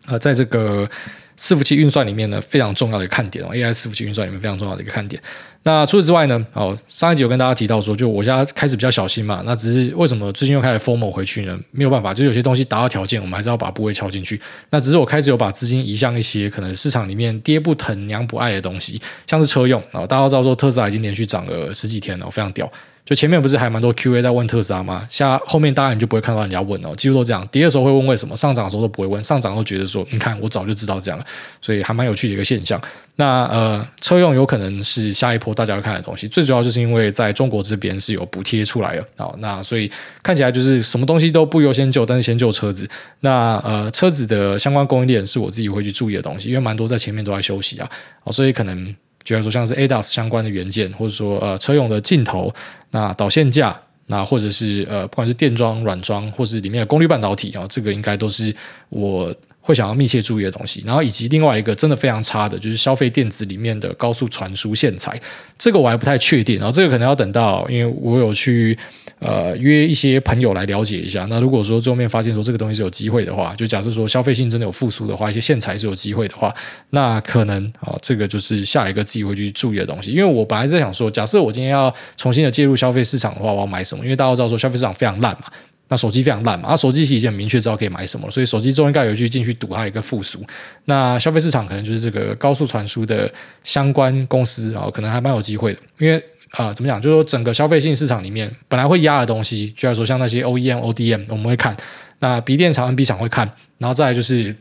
[0.10, 0.90] 呃，在这个
[1.38, 5.22] 伺服器运算里面呢，非常重要的看点哦，AI 伺服器运算里面非常重要的一个看点。
[5.68, 9.44] 那除此之外呢，哦，上一集有跟大家提到说，就我家开始比较小心嘛。
[9.46, 11.60] 那只是为什么最近又开始 FOMO 回去呢？
[11.72, 14.40] 没有办法，就有些东西达到条件，我们还是要把部位敲进去。
[14.70, 22.72] 那只是我开始有把资金移向一些可能市场里面爹不疼娘不爱的东西，像是车用啊，大家都知道说特斯拉已经连续涨了十几天了，非常屌。
[23.08, 25.08] 就前面不是还蛮多 QA 在问特斯拉吗？
[25.10, 27.48] 下后面当然你就不会看到人家问哦，几乎都这样。
[27.50, 31.26] 跌的时候会问为什么，上涨的时候都不会问，上涨都觉得说，你看我早就知道这样了，
[31.62, 32.82] 所以还蛮有趣的一个现象。
[33.16, 39.90] 那呃，车用有可能是下一波大家要看的东西，最主要就是因为在中国这边是有补贴出来的啊，那所以
[40.22, 42.86] 看起来就是什么东西都不优先救，但是先救车子。
[43.22, 47.90] 那呃，车子的相关供应链是我自己会去注意的东西，因为蛮多在前面都在休息啊，
[48.26, 48.94] 哦所以可能。
[49.28, 52.54] 比如说像是 ADAS 相关的元件，或者说呃车用的镜头，
[52.92, 58.56] 那导线架，那或者是呃不管是电装、软装，或是里面的功率半导体啊，这个应该都是
[58.90, 59.34] 我
[59.68, 60.82] 会想要密切注意的东西。
[60.86, 65.20] 然后以及另外一个真的非常差的，就是消费电子里面的高速传输线材，
[65.58, 66.58] 这个我还不太确定。
[66.58, 68.78] 然后这个可能要等到，因为我有去。
[69.20, 71.26] 呃，约一些朋友来了解一下。
[71.28, 76.54] 那如果说最后面发现说这个东西是有机会的话，就假设说消费性真的有复苏的话，一些线材是有机会的话，
[76.92, 80.12] 那可能啊、这个就是下一个自己会去注意的东西。
[80.12, 84.04] 因为我本来在想说，假设我今天要重新的介入消费市场的话，我要买什么？
[84.04, 85.46] 因为大家知道说消费市场非常烂嘛，
[85.90, 90.44] 那手机非常烂嘛，啊，手机其实已经很明确知道可以买什么，所以手机终应该有去进去赌它一个复苏。
[90.86, 93.32] 那消费市场可能就是这个高速传输的
[93.64, 96.24] 相关公司啊、可能还蛮有机会的，因为。
[96.52, 97.00] 啊、怎么讲？
[97.00, 101.76] 就是说，整个消费性市场里面，本来会压的东西，就来说像那些 OEM、ODM，我们会看；
[102.20, 104.56] 那 B 电厂、NB 厂会看，然后再来就是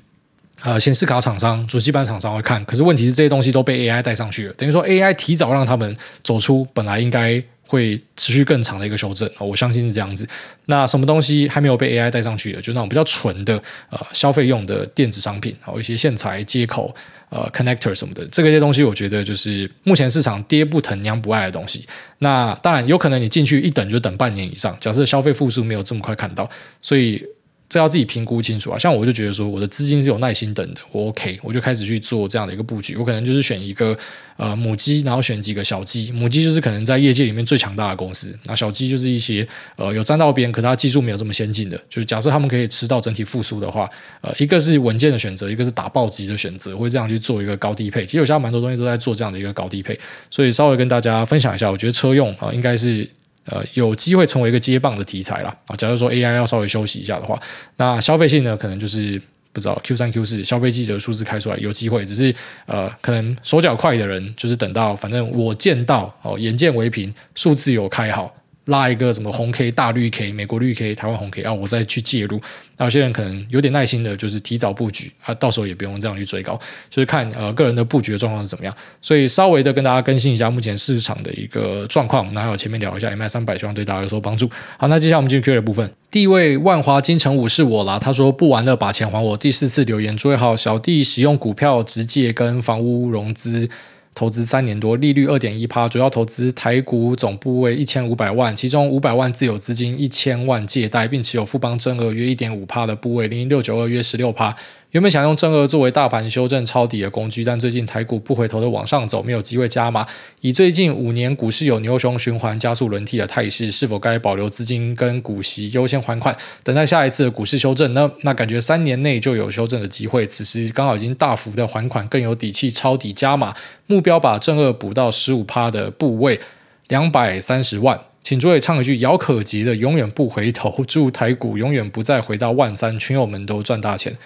[0.63, 2.65] 呃，显示卡厂商、主机板厂商会看。
[2.65, 7.43] 可是问题是，这些东西都被 AI 带上去了，等于说 AI 提早让他们走出本来应该。
[7.69, 10.25] 会持续更长的一个修正，我相信是这样子。
[10.67, 16.95] 那什么东西还没有被 AI 带上去的，就那种比较纯的呃消费用的电子商品，还有一些线材接口、
[17.29, 21.85] 呃 connector 什么的，这个些东西我觉得就是目前市场爹不疼娘不爱的东西。
[22.21, 26.49] 那当然有可能你进去一等就等半年以上，假设消费复苏没有这么快看到，
[26.81, 27.21] 所以
[27.69, 28.79] 这要自己评估清楚啊。
[28.79, 32.97] 像我就觉得说，我的资金是有耐心等的，我 OK，我就开始去做这样的一个布局。
[32.97, 33.97] 我可能就是选一个
[34.37, 36.13] 呃母鸡，然后选几个小鸡。
[36.13, 41.77] 母鸡就是可能在业界里面最强大的公司，那小鸡就是一些呃有沾到边，可它技术没有这么先进的。
[41.89, 43.89] 就是假设他们可以吃到整体复苏的话，
[44.21, 48.07] 呃，一个是稳健的选择，一个是打暴击的选择，会这样去做一个高低配。
[48.07, 49.99] 其实我现在蛮多东西都在做这样的一个高低配，
[50.31, 53.09] 所以稍微跟大家分享一下，我觉得车用啊、呃、应该是。
[53.47, 55.57] 呃，有机会成为一个接棒的题材啦。
[55.67, 55.77] 啊！
[55.77, 57.41] 假如说 AI 要稍微休息一下的话，
[57.77, 59.21] 那消费性呢，可能就是
[59.53, 62.35] 不知道 Q 三 Q 四消费记者数字开出来有机会，只是
[62.67, 68.35] 呃，可能手脚快的人就是等到反正我见到哦，眼见为凭，数字有开好。
[68.67, 72.41] 拉一个什么红 K 大绿 K 美国绿 K 台湾红 K 啊，我再去介入。
[72.77, 78.75] 那有些人可能有点耐心的，就是提早布局啊，到时候也不用这样去追高，就是看呃个人的布局的状况是怎么样。
[79.01, 82.31] 所以稍微的跟大家更新一下目前市场的一个状况。
[82.33, 84.51] 那还有前面聊一下 MI 三百，希望对大家有所帮助。
[84.77, 85.91] 好，那接下来我们进入 Q 的部分。
[86.11, 89.37] 第一位万华金城武是我啦，他说不玩了，把钱还我。
[89.37, 93.71] 第四次留言，诸位好，小弟使用股票直借跟房屋融资。
[94.17, 104.57] 投资三年多，利率二点一趴，主要投资台股，总部位一千五百万，其中五百万自有资金，一千万借贷，并持有富邦增额约一点五趴的部位，零零六九二约十六趴。
[104.93, 110.07] 原本想用正二作为大盘修正抄底的工具，但最近台股不回头的往上走，没有机会加码。
[110.41, 118.11] 以最近五年股市有牛熊循环、加速轮替的态势，是否该保留资金跟股息优先还款，等待下一次的股市修正呢？
[118.23, 123.55] 那感觉三年内就有修正的机会，此时刚好已经大幅的还款，更有底气抄底加码，
[123.87, 126.41] 目标把正二补到十五趴的部位，
[126.89, 128.01] 两百三十万。
[128.23, 134.17] 请诸位唱一句姚可杰的《永远不回头》，祝台股永远不再回到万三，群友们都赚大钱。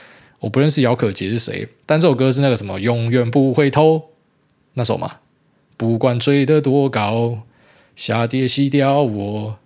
[0.40, 4.10] 我不认识姚可杰是谁，但这首歌是那个什么“永远不回头”
[4.74, 5.16] 那首嘛？
[5.76, 7.40] 不管追得多高，
[7.94, 9.58] 下跌洗掉我，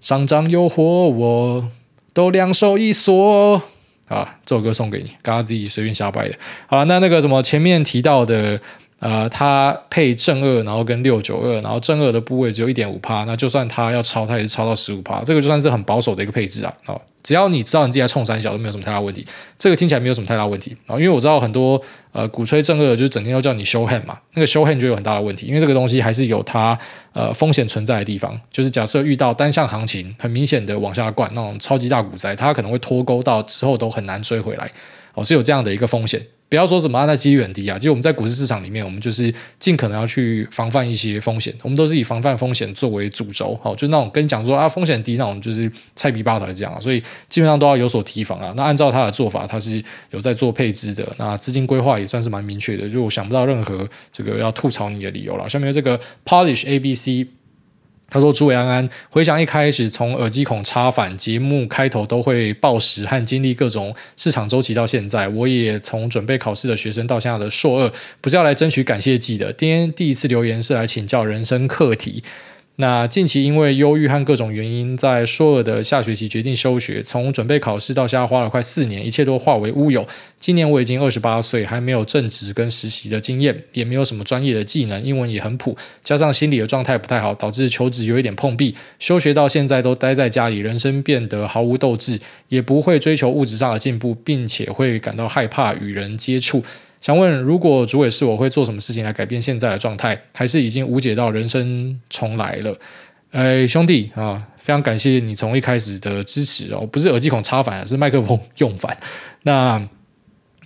[0.00, 1.70] 上涨诱惑我，
[2.12, 3.62] 都两手一缩
[4.08, 4.38] 啊！
[4.44, 6.36] 这首歌送给你，刚刚自己随便瞎掰的。
[6.66, 8.60] 好了，那那个什么前面提到的。
[9.02, 16.72] 呃，它配正二，然后跟六九二，然后正二的部位只有一点五趴，那就算它要超，它也是超到十五趴，这个就算是很保守的一个配置啊。
[16.86, 19.26] 哦，只要你知道你自己在冲三小，都没有什么太大问题。
[19.58, 26.78] 这个听起来没有什么太大问题啊，因为我知道很多呃鼓吹正二，就是整天都叫你 show hand 嘛，那个 show hand 就有很大的问题，因为这个东西还是有它
[27.12, 34.70] 呃风险存在的地方，就是假设遇到单向行情很明显的往下灌那种超级大股灾，它可能会脱钩到之后都很难追回来，
[35.14, 36.24] 哦，是有这样的一个风险。
[36.52, 37.78] 不要说什么啊，那几率很低啊。
[37.78, 41.50] 其实我们在股市市场里面，我们就是尽可能要去防范一些风险。
[41.62, 46.78] 我们都是以防范风险作为主轴，好，就那种跟你讲说啊，风险低那种，就是菜逼八台这样。
[46.78, 48.52] 所以基本上都要有所提防啊。
[48.54, 52.86] 那按照他的做法，他是有在做配置的，那资金规划也算是蛮明确的。
[52.86, 55.48] 就我想不到任何这个要吐槽你的理由了。
[55.48, 57.26] 下面这个 Polish ABC。
[58.12, 69.50] 他说：“诸位安安，回想一开始从耳机孔插反，节目开头都会暴食和经历各种市场周期到现在，我也从准备考试的学生到现在的硕二，不是要来争取感谢季的。
[69.54, 72.22] 今天第一次留言是来请教人生课题。”
[72.82, 77.00] 那近期因为忧郁和各种原因，在硕二的下学期决定休学。
[77.00, 80.04] 从准备考试到现在花了快四年，一切都化为乌有。
[80.40, 88.74] 今年我已经二十八岁，还没有正职跟实习的经验，也没有什么专业的技能，英文也很普，加上心理的状态不太好，导致求职有一点碰壁。
[88.98, 92.18] 休学到现在都待在家里，人生变得毫无斗志，
[92.48, 96.64] 也不会追求物质上的进步，并且会感到害怕与人接触。
[97.02, 100.16] 想问，如果主委是我会做什么事情来改变现在的状态？
[100.32, 102.78] 还是已经无解到人生重来了？
[103.32, 108.96] 哎，兄弟啊，非常感谢你从一开始的支持哦，不是耳机孔插反，是麦克风用反。
[109.42, 109.84] 那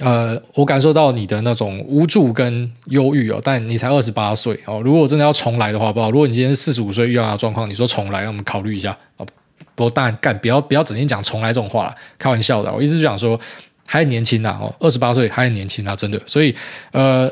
[0.01, 4.83] 呃，我感受到你的那种无助跟忧郁哦，但你才二十八岁哦。
[4.85, 6.11] 如果真的要重来的话，不好。
[6.11, 9.27] 如果你今天四十五岁遇到的状况，你说重来，让我们考虑一下哦。
[9.75, 12.70] 不过当然干，不要不要整天讲重来这种话，开玩笑的。
[12.70, 13.40] 我意思就想说。
[13.87, 16.20] 还很年轻呐，哦，二十八岁还很年轻呐，真的。
[16.27, 16.55] 所以，
[16.90, 17.31] 呃，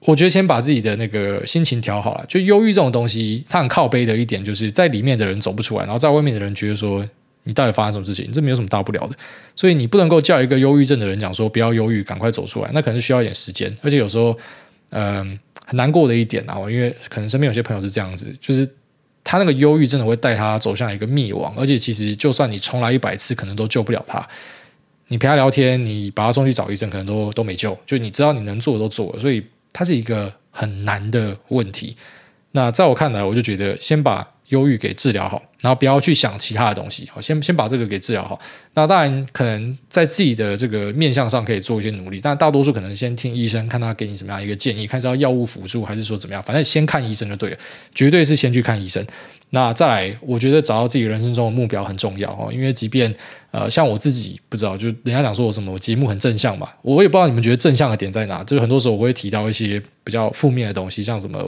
[0.00, 2.24] 我觉得先把自己的那个心情调好了。
[2.28, 7.08] 就忧郁这种东西，它很靠背的一点，就是在里面的人走不出来，然后在外面的人觉得说
[7.44, 9.16] 你到底发生什么事情，这没有什么大不了的。
[9.54, 13.72] 所以你不能够叫一个忧郁症的人讲说不要忧郁，赶快走出来，那可能需要一点时间。
[13.82, 14.36] 而且有时候，
[14.90, 18.68] 嗯、很难过的一点啊，因为可能身边有些朋友是这样子，就是
[19.24, 24.28] 他那个忧郁真的会带他走向一个灭亡，而且其实就算你重来一百次，可能都救不了他。
[25.12, 27.78] 你陪他聊天，你把他送去找医生，可能都都没救。
[27.84, 31.94] 就你知道你能做的都做了，所以它是一个很难的问题。
[32.52, 38.38] 那在我看来，我就觉得先把忧郁给治疗好，然后不要去想其他的东西，好，先先把这个给治疗好。
[38.74, 47.56] 那当然可能在自己的这个面相上可以做一些努力，但大多数可能先听医生，看他给你什么样一个建议，看是要药物辅助还是说怎么样，反正先看医生就对了，
[47.94, 49.04] 绝对是先去看医生。
[49.54, 53.14] 那再来，我觉得找到自己人生中的目标很重要哦，因为即便
[53.50, 58.42] 呃，像我自己不知道，就人家讲说我什么我节目很正向嘛，我也不知道你们觉得正向的点在哪。
[58.44, 61.38] 就是很多时候我会提到一些比较负面的东西，像什么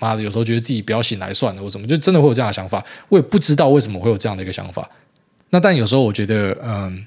[0.00, 2.84] 妈的，有时候觉得自己不要醒来算了，我怎么，就真的会有这样的想法。
[3.08, 4.88] 我也不知道为什么会有这样的一个想法。
[5.50, 7.04] 那但有时候我觉得，嗯，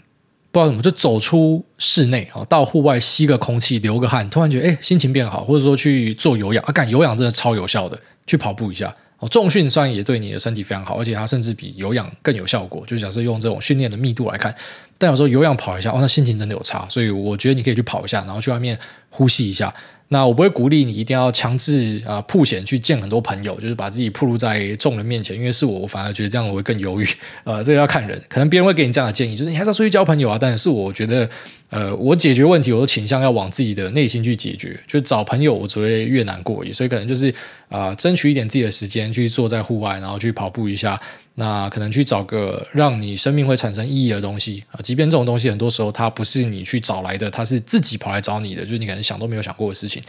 [0.52, 9.28] 不知道怎么，就走出室内啊，到户外吸个空气，流个汗，突然觉得哎，心情变好，或者说去做有氧啊，干有氧真的超有效的，去跑步一下哦。
[9.30, 12.84] 重训虽然也对你的身体非常好，而且它甚至比有氧更有效果。
[12.86, 14.54] 就假设用这种训练的密度来看，
[14.98, 16.86] 但有时候有氧跑一下，哦，那心情真的有差。
[16.90, 18.78] 所以我觉得你可以去跑一下，然后去外面
[19.10, 19.74] 呼吸一下。
[20.14, 25.36] 那我不会鼓励你一定要强制啊曝险去见很多朋友，就是把自己暴露在众人面前。
[25.36, 27.08] 因为是我，我反而觉得这样我会更犹豫。
[27.44, 30.38] 呃，这个要看人，可能别人会给你这样的建议，就是你还是要出去交朋友啊。
[30.40, 31.28] 但是我觉得，
[31.72, 34.80] 呃，我解决问题，我都倾向要往自己的内心去解决。
[34.88, 36.64] 就找朋友，我只会越难过。
[36.72, 37.34] 所以可能就是
[37.70, 41.02] 啊、争取一点自己的时间去坐在户外，然后去跑步一下。
[41.36, 50.02] 那可能去找个让你生命会产生意义的东西啊，即便这种东西很多时候它不是你去找来的，它是自己跑来找你的，就是你可能想都没有想过的事情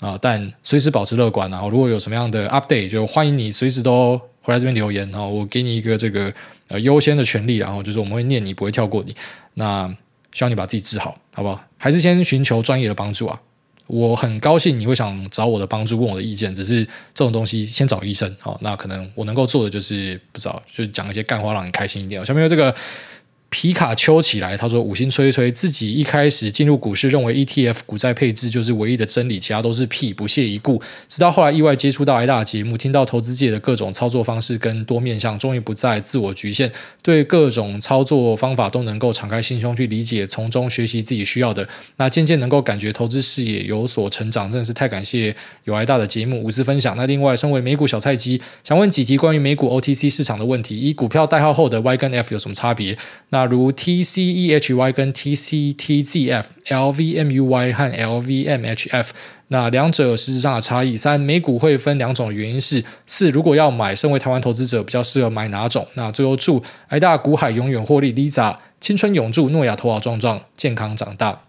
[0.00, 0.18] 啊。
[0.20, 6.32] 但随时保持乐观啊，如果有什么样的 update，就欢迎你随时都回来这边留言啊，我给你一个这个
[6.68, 9.14] 呃优先的权利，然后就是我们会念你，不会跳过你。
[9.54, 9.94] 那
[10.32, 11.62] 希望你把自己治好，好不好？
[11.76, 13.38] 还是先寻求专业的帮助啊。
[13.90, 16.54] 我很高兴你会想找我的帮助，问我的意见。
[16.54, 22.24] 只是这种东西先找医生，好，那可能我能够做的就是不知道，就讲一些干话让你开心一点。
[22.24, 22.74] 下面有这个。
[23.50, 30.80] 皮卡丘起来，他说五星吹吹，自己一开始进入股市，认为 ETF 股债配置就是唯一的真理，其他都是屁，不屑一顾。
[31.08, 36.70] 直到后来意外接触到 IDA 节目，听到投资界的各种操作方式跟多面向，终于不再自我局限，
[37.02, 41.68] 对各种操作方法都能够敞开心胸去理解，从中学习自己需要的。
[41.96, 45.34] 那渐渐能够感觉投资视野有所成长，真的是太感谢
[45.64, 46.96] 有 i 大的节目无私分享。
[46.96, 52.96] 那另外，身为美股小菜鸡，想问几题关于美股 OTC 市场的问题：一、股票代号后的 Y 跟 F 有什么差别？
[53.30, 57.72] 那如 T C E H Y 跟 T C T Z F、L V M U Y
[57.72, 59.12] 和 L V M H F，
[59.48, 60.96] 那两者实质上的差异。
[60.96, 65.86] 三、美股会分两种，原因是四，如果要买，身为台湾投资者比较适合买哪种？
[65.94, 71.42] 那最后祝挨大股海永远获利，Lisa 青春永驻，诺亚头好壮壮，健康长大。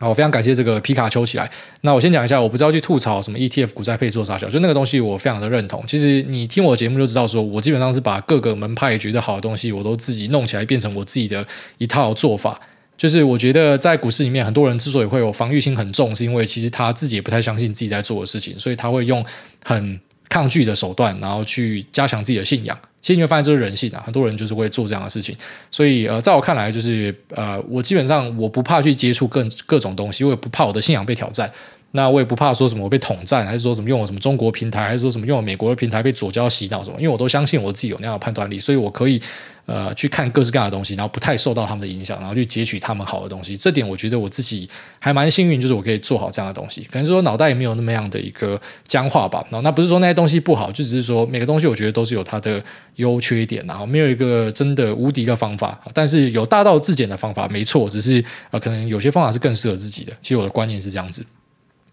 [0.00, 1.48] 好，我非常感谢这个皮卡丘起来。
[1.82, 5.84] 那我先讲一下，我不知道去吐槽什么 ETF 股债配做啥小，就那个东西我非常的认同。
[5.86, 11.46] 其实你听我节目就知道说，说我基本上是把各个门派觉得好的东西，我都自己弄起来，变成我自己的
[11.78, 12.60] 一套做法。
[12.96, 19.24] 就是我觉得在股市里面，很多人之所以会有防御心很重，是因为其实他自己也不太相信自己在做的事情，所以他会用
[19.64, 22.78] 很抗拒的手段，然后去加强自己的信仰。
[23.04, 25.36] 其实你会发现这是人性啊，很多人就是会做这样的事情。
[25.70, 31.52] 所以呃，在我看来，就是呃，我基本上我不怕去接触各各种东西，我也不怕我的信仰被挑战。
[31.96, 36.96] 那我也不怕说什么我被统战，还是说什么用了什么中国平台，还是说什么用了美国的平台被左胶洗脑什么？
[36.98, 39.20] 因为我都相信我自己有那样的判断力，所以我可以。
[39.66, 43.56] 呃，去看各式各样的东西，然后不太受到他们的影响，然后去截取他们好的东西。
[43.56, 46.82] 这点我觉得我自己还蛮幸运，就是我可以做好这样的东西。
[46.92, 49.42] 可能说脑袋也没有那么样的一个僵化吧。
[49.62, 52.62] 那不是说那些东西不好，就只是说每个东西我觉得都是有它的
[52.96, 55.80] 优缺点，然后没有一个真的无敌的方法。
[55.94, 60.12] 但是有大道至简的方法，没错，只是呃，可能有些方法是更适合自己的。
[60.20, 61.24] 其实我的观念是这样子。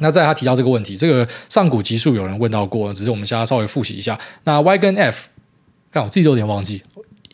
[0.01, 4.19] 那在他提到这个问题，这个上古级数有人问到过，只是我们现在稍微复习一下。
[4.43, 5.29] 那 Y 跟 F，
[5.91, 6.81] 看我自己都有点忘记。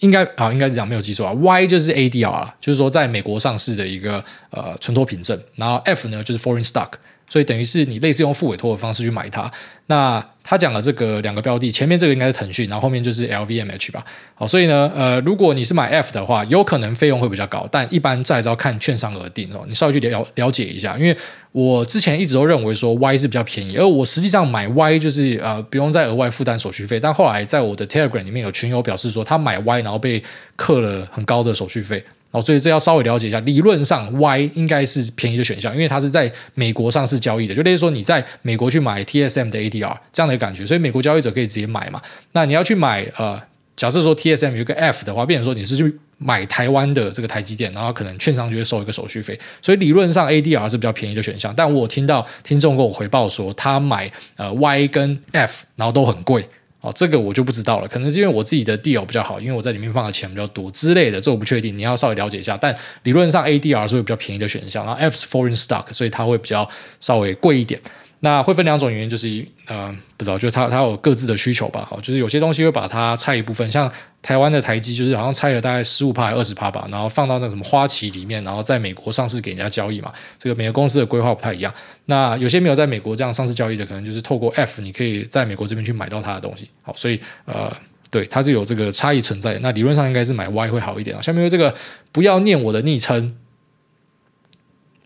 [0.02, 1.34] 应该啊，应该是讲没有记错啊。
[1.34, 6.92] Y 就是 ADR 啊，就是说在美国上市的一个呃存托凭证，然后 F 呢就是 Foreign Stock，
[7.28, 9.52] 所以等于是你类似用付委托的方式去买它。
[9.90, 14.04] 那他讲了这个两个标的，前面这个应该是腾讯，然后后面就是 LVMH 吧。
[14.36, 19.66] 好，所以呢，呃，如果你是买 F 的话，有可能费用会比较高，但一般再是要看券商而定哦。
[19.68, 21.16] 你稍微去了了解一下，因为
[21.54, 30.22] 我之前一直都认为说 Y 是比较便宜，而我实际上买 Y 就是呃不用再额外负担手续费，但后来在我的 Telegram 里面有群友表示说他买 Y 然后被
[30.56, 32.04] 课了很高的手续费。
[32.32, 33.40] 哦，所以这要稍微了解一下。
[33.42, 42.02] 理论上，Y 应该是便宜的选项，因为它是在美国上市交易的，就类似说你在美国去买 TSM 的 ADR 这样的感觉，所以美国交易者可以直接买嘛。
[42.34, 43.42] 那你要去买呃，
[43.76, 51.54] 假设说 TSM 有个 F 的话，变成说你是去买台湾的这个台积电，然后可能券商就会收一个手续费，所以理论上 ADR 是比较便宜的选项。
[51.56, 56.46] 但我听到听众跟我回报说，他买呃 Y 跟 F，然后都很贵。
[56.88, 62.56] 哦，这个我就不知道了，可能是因为我自己的 deal 比较好，因为我在里面放的钱比较多之类的，这我不确定，你要稍微了解一下。
[62.56, 62.74] 但
[63.04, 66.68] 理论上 ADR 是会比较便宜的选项，然后 F 是 foreign stock，所以它会比较
[67.02, 67.78] 稍微贵一点。
[68.20, 71.86] 那会分两种原因，就是呃，不知道，就是它它有各自的需求吧。
[71.88, 73.92] 好，就是有些东西会把它拆一部分，像
[74.24, 80.12] 台湾的台积，就是好像拆了大概十五趴还二十趴吧，然后放到那什么花旗里面，然后在美国上市给人家交易嘛。
[80.40, 81.72] 这个每个公司的规划不太一样。
[82.06, 86.68] 那有些没有在美国这样上市交易的，可能就是透过 F，你可以在美国这边去买到它的东西。
[86.82, 87.72] 好，所以呃，
[88.10, 89.60] 对，它是有这个差异存在的。
[89.60, 91.22] 那理论上应该是买 Y 会好一点啊。
[91.22, 91.76] 下面这个
[92.12, 93.38] 不要念我的昵称，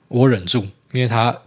[0.08, 1.38] 我忍住，因为他。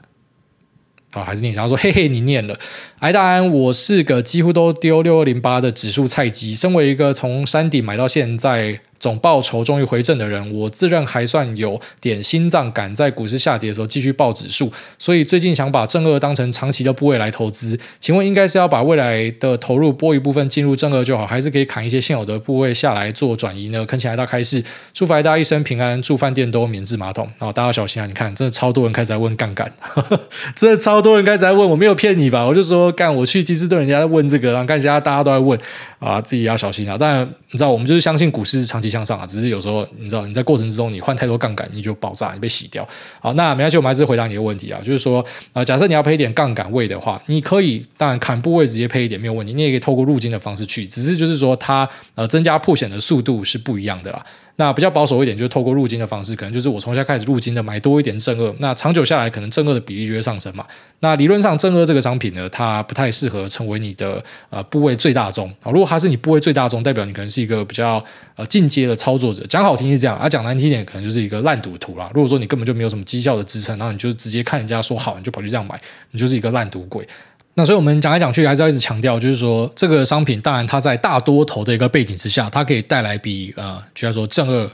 [1.20, 2.58] 啊，还是念，然后说，嘿嘿，你念了。
[3.04, 8.80] 艾大安，我是个几乎都丢六二零八的指数菜鸡，身为一个从山顶买到现在。
[9.00, 17.78] 总报酬终于回正的人，我自认还算有点心脏感，在股市下跌的时候继续报指数，所以最近想把正二当成长期的部位来投资。
[18.00, 23.84] 请问应该是要把未来的投入拨一部分进入正二就好，还是可以砍一些现有的部位下来做转移呢？
[23.84, 27.26] 恳请艾大开示，祝福艾大一生平安，住饭店都免治马桶。
[27.38, 28.06] 然后大家小心啊！
[28.06, 29.70] 你看，真的超多人开始在问杠杆，
[30.56, 32.46] 真的超多人开始在问，我没有骗你吧？
[32.46, 35.58] 我就说干，我去其实对，人家在问这个，然后看现在大家都在问
[35.98, 36.96] 啊，自己要小心啊！
[36.96, 38.94] 当然，你知道我们就是相信股市是长期。
[38.94, 42.86] 向上啊，只是有时候你知道你在过程之中你换太多杠杆，你就爆炸，你被洗掉。
[43.18, 54.24] 好，那没关系，我们还是回答你的问题啊，就是说啊、呃，假设你要配一点杠杆位的话，你可以当然砍部位直接配一点没有问题，你也可以透过入金的方式去，只是就是说它呃增加破险的速度是不一样的啦。
[54.56, 60.64] 那比较保守一点，就是透过入金的方式，可能就是我从现在开始入金的，买多一点正二，那长久下来，可能正二的比例就会上升嘛。
[61.00, 65.72] 那理论上，正二这个商品呢，它不太适合成为你的呃部位最大宗啊。
[65.72, 69.46] 如果它是你部位最大宗，代表你可能是一个比较呃进阶的操作者。
[69.46, 72.10] 讲好听是这样，啊讲难听点，可能就是一个烂赌徒啦。
[72.12, 75.80] 如果说你根本就没有什么绩效的支撑，然后你就直接看人家说好，你就跑去这样买，
[76.10, 77.06] 你就是一个烂赌鬼。
[77.54, 84.70] 那所以，我们讲来讲去，还是要一直强调，就是说，这个商品当然它在大多头的一个背景之下，它可以带来比呃，就来说正二。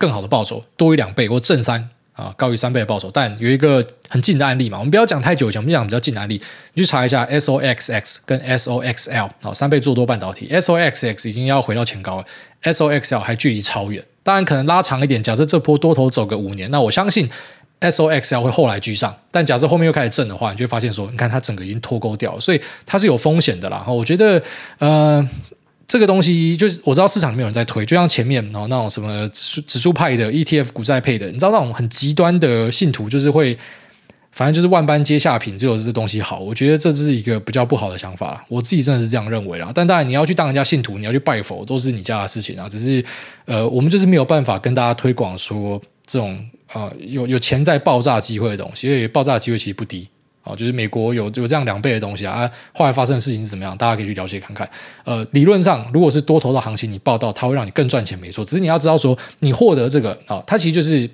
[0.00, 1.88] 更好的报酬多一两倍或正三
[2.18, 6.42] 啊，高于三倍的报酬，但有一个很近的案例嘛，我们不要讲太久讲，我们讲比较近的案例，
[6.74, 12.24] 你去查一下 SOXX 跟 SOXL 啊，三倍做多半导体，SOXX 已经要回到前高了
[12.64, 17.30] ，SOXL 还距离超远，当然可能拉长一点，假设这波多头走个五年，那我相信
[17.80, 23.84] SOXL 会后来居上，但假设后面又开始震的话，你就会发现说，你看它整个已经脱钩掉，所以它是有风险的啦。
[23.86, 24.42] 我觉得，
[24.78, 25.28] 呃。
[25.88, 33.56] 这个东西就是我知道市场里面有人在推，就像前面然后那种什么指数指数派的 ETF 股债配的，你知道那种很极端的信徒就是会，
[34.30, 36.40] 反正就是万般皆下品，只有这东西好。
[36.40, 39.72] 我觉得这是一个比较不好的想法，我自己真的是这样认为啦。
[39.74, 42.68] 但当然你要去当人家信徒，你要去拜佛，都是你家的事情啊。
[42.68, 43.02] 只是
[43.46, 46.38] 呃，我们就是没有办法跟大家推广说这种
[46.74, 50.06] 呃有有潜在爆炸机会的东西，因为爆炸机会其实不低。
[50.48, 53.76] 哦，就是美国有有这样两倍的东西啊，啊，后来发生的事情是怎么样？
[53.76, 54.68] 大家可以去了解看看。
[55.04, 58.44] 呃，理论上，如果是多头的行情，你报道，它会让你更赚钱，没错。
[58.44, 61.08] 只是你要知道说，你获得这个啊、它其实就是。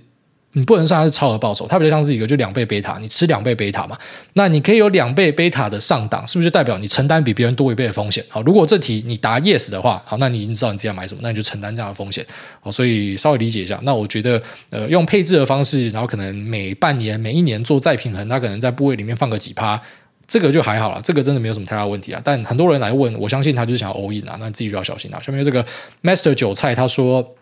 [0.56, 3.98] 你不能算它是超额报酬，它比较像是一个就两倍贝塔，你吃两倍贝塔嘛，
[4.34, 8.24] 那你可以有两倍贝塔的上档，是不是就代表你承担比别人多一倍的风险？
[8.28, 12.24] 好，如果这题你答 yes 的话，好，那你已经知道你自己要买什么，那你就承担这样的风险。
[12.60, 13.78] 好，所以稍微理解一下。
[13.82, 14.40] 那我觉得，
[14.70, 19.80] 呃，用配置的方式，然后可能每半年、每一年做再平衡，它可能在部位里面放个几趴，
[20.28, 22.20] 这个就还好了，这个真的没有什么太大问题啊。
[22.22, 25.20] 但很多人来问，我相信他就是想要 all in 啊，那自己就要小心啊。
[25.20, 25.66] 下面这个
[26.04, 27.34] Master 韭菜他说，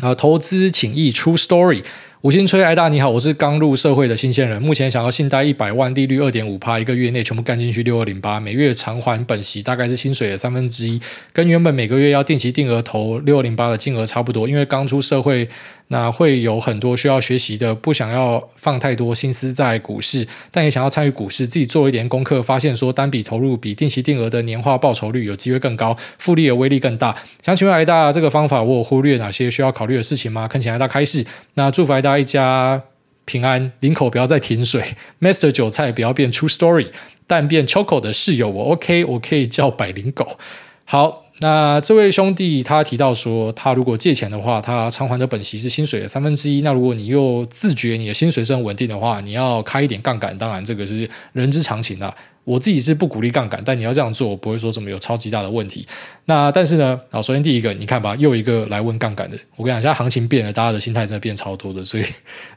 [0.00, 1.82] 呃，投资请益 True Story。
[2.22, 11.00] 五星吹，艾大你好，我是刚入社会的新鲜人，目前想要信贷一百万，利率二点五趴，一个月内全部干进去六二零八，每月偿还本息大概是薪水的三分之一，
[11.32, 15.48] 跟原本每个月要定期定额投六二零八的金额差不多，因为刚出社会。
[15.88, 27.14] 那会有很多需要学习的，不想要放太多心思在股市，但也想要参与股市，自己做一点功课，发现说单笔投入比定期定额的年化报酬率有机会更高，复利的威力更大。
[27.42, 30.48] 想请问艾大，这个方法我有忽略哪些需要考虑的事情吗？
[30.48, 31.26] 恳请艾大开示。
[31.54, 32.82] 那祝福艾大一家
[33.24, 36.88] 平安，林口不要再停水， Master 韭菜不要变 True Story，
[37.26, 40.38] 但变 Choco 的室友我 OK，我可以叫百灵狗。
[40.84, 41.20] 好。
[41.40, 46.62] 那这位兄弟他提到说，他如果借钱的话，他偿还的本息是薪水的三分之一。
[46.62, 52.14] 那如果你又自觉你的薪水是很稳定的话，你要开一点杠杆，当然这个是人之常情啊。
[52.44, 55.86] 我自己是不鼓励杠杆，但你要这样做，我不会说什么有超级大的问题。
[56.24, 59.38] 那但是呢，啊，首先第一个，你看吧，又一个来问杠杆的。
[59.56, 62.04] 我跟你讲，现在行情变了，大家的心态真的变超多的，所以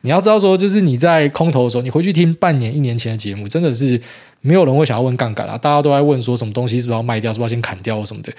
[0.01, 4.01] 你要知道说，就是你在空头的时候，你回去听半年、一年前的节目，真的是
[4.41, 8.33] 没有人会想要问杠杆啊，大家都在问说什么东西是不是要卖掉，是不是要先砍掉什么的。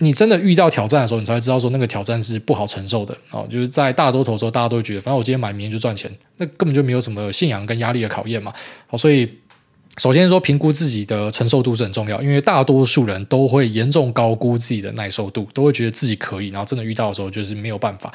[0.00, 3.44] 你真的遇到挑战的时候，你才会知道说那个挑战是不好承受的哦。
[3.50, 8.52] 就是在大多头的时候，大家都会觉得，反正我今天买，明天就赚钱，那根本就没有什么信仰跟压力的考验嘛。
[8.86, 9.28] 好，所以
[9.98, 18.12] 首先说评估自己的承受度是很重要，因为大多数人都会严重高估自己的耐受度，都会觉得自己可以，然后真的遇到的时候就是没有办法。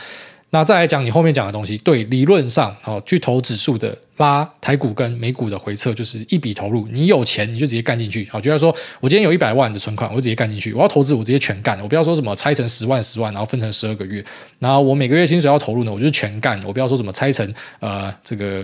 [0.51, 8.27] 那再来讲你后面讲的东西，对，理论上哦，去投指数的拉台股跟美股的回撤就是一笔投入，你有钱你就直接干进去。
[8.29, 8.69] 好，就像说
[8.99, 10.71] 我今天有一百万的存款，我就直接干进去。
[10.73, 11.81] 我要投资，我直接全干。
[11.81, 14.23] 我不要说什么拆成十万十万，然后分成十二个月。
[14.59, 16.61] 然后我每个月薪水要投入呢，我就全干。
[16.63, 18.63] 我不要说什么拆成呃这个。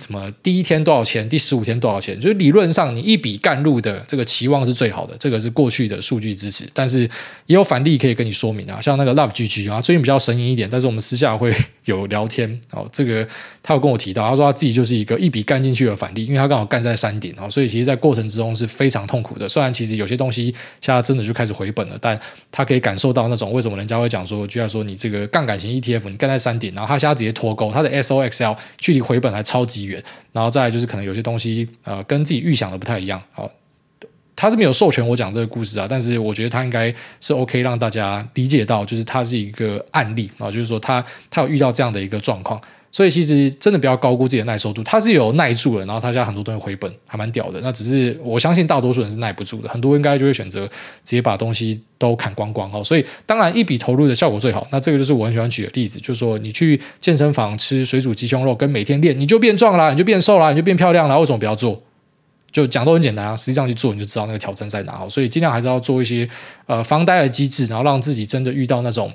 [0.00, 1.28] 什么第一天多少钱？
[1.28, 2.18] 第十五天多少钱？
[2.18, 6.64] 就是理论上你一笔干入的这个期望是最好的，这个是过去的数据支持。
[6.72, 7.00] 但是
[7.46, 12.88] 也有反例可以跟你说明啊，像那个 Love GG 啊，最近比较神隐一点，但是我们私下会有聊天 哦。
[12.90, 13.26] 这个
[13.62, 19.48] 他有跟我提到，他说他自己就是一个一笔干进去的反例，因为他刚好干在山顶啊，所以其实在过程之中是非常痛苦的。
[19.48, 22.18] 虽然其实有些东西现在真的就开始回本了，但
[22.50, 29.89] 他可以感受到那种为什么人家会讲说，就像说你这个杠杆型 ETF，你干在山顶，然后他现在直接脱钩，他的 SOXL 距离回本还超级
[30.32, 33.50] 然后再来就是可能有些东西呃跟自己预想的不太一样，好，
[34.36, 42.60] 他这边有授权我讲这个故事啊，但是我觉得他应该是 OK 让大家理解到，就是他是一个案例啊，就是说他他有遇到这样的一个状况。
[42.92, 47.60] 所以其实真的不要高估自己的耐受度，他是有耐住了，然后他家很多东西回本，还蛮屌的。
[47.62, 50.72] 那只是我相信大多数人是耐不住的，很多应该就会选择直
[51.04, 52.82] 接把东西都砍光光哦。
[52.82, 54.66] 所以当然一笔投入的效果最好。
[54.72, 61.16] 那这个就是我很喜欢举的例子，就是说你去健身房吃水煮鸡胸肉，跟每天练你就变壮啦，你就变瘦啦，你就变漂亮啦。
[61.16, 61.80] 为什么不要做？
[62.50, 65.08] 就讲都很简单啊，实际上去做你就知道那个挑战在哪。
[65.08, 66.28] 所以尽量还是要做一些
[66.66, 69.12] 呃防呆的机制，然后让自己真的遇到那种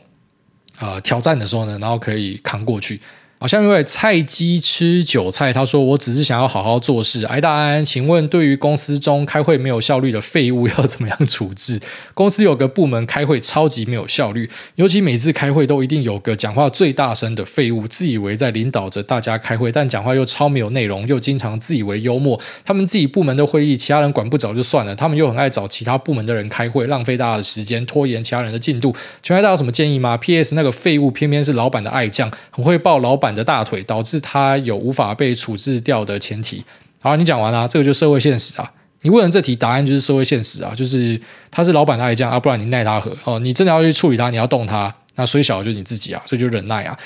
[0.79, 2.97] 呃挑战的时候呢，然后可以扛过去。
[3.37, 11.81] 好，下面一位菜鸡吃韭菜，他说：“我只是想要好好做事。”哎，大安，请问对于公司中开会没有效率的废物要怎么样处置？
[12.13, 22.39] 公司有个部门开会超级没有效率，尤其每次开会都一定有个讲话最大声的废物，自以为在领导着大家开会，但讲话又超没有内容，又经常自以为幽默。
[22.63, 28.95] 他们自己部门的会议，其他人管不着就算了，他们又很爱找其他部门的人开会，浪费大家的时间，拖延其他人的进度。
[29.21, 30.55] 请问大家有什么建议吗？P.S.
[30.55, 33.24] 那个废物偏偏是老板的爱将，很会抱老板。
[33.25, 36.63] 板的大腿导致他有无法被处置掉的前提。
[37.01, 38.71] 好，你讲完了，这个就社会现实啊。
[39.01, 41.19] 你问的这题答案就是社会现实啊，就是
[41.49, 43.15] 他是老板他也这样啊，不然你奈他何？
[43.23, 46.97] 哦，你真的要去处理他，你要动他，那衰小的就你自己啊，所以就忍耐啊。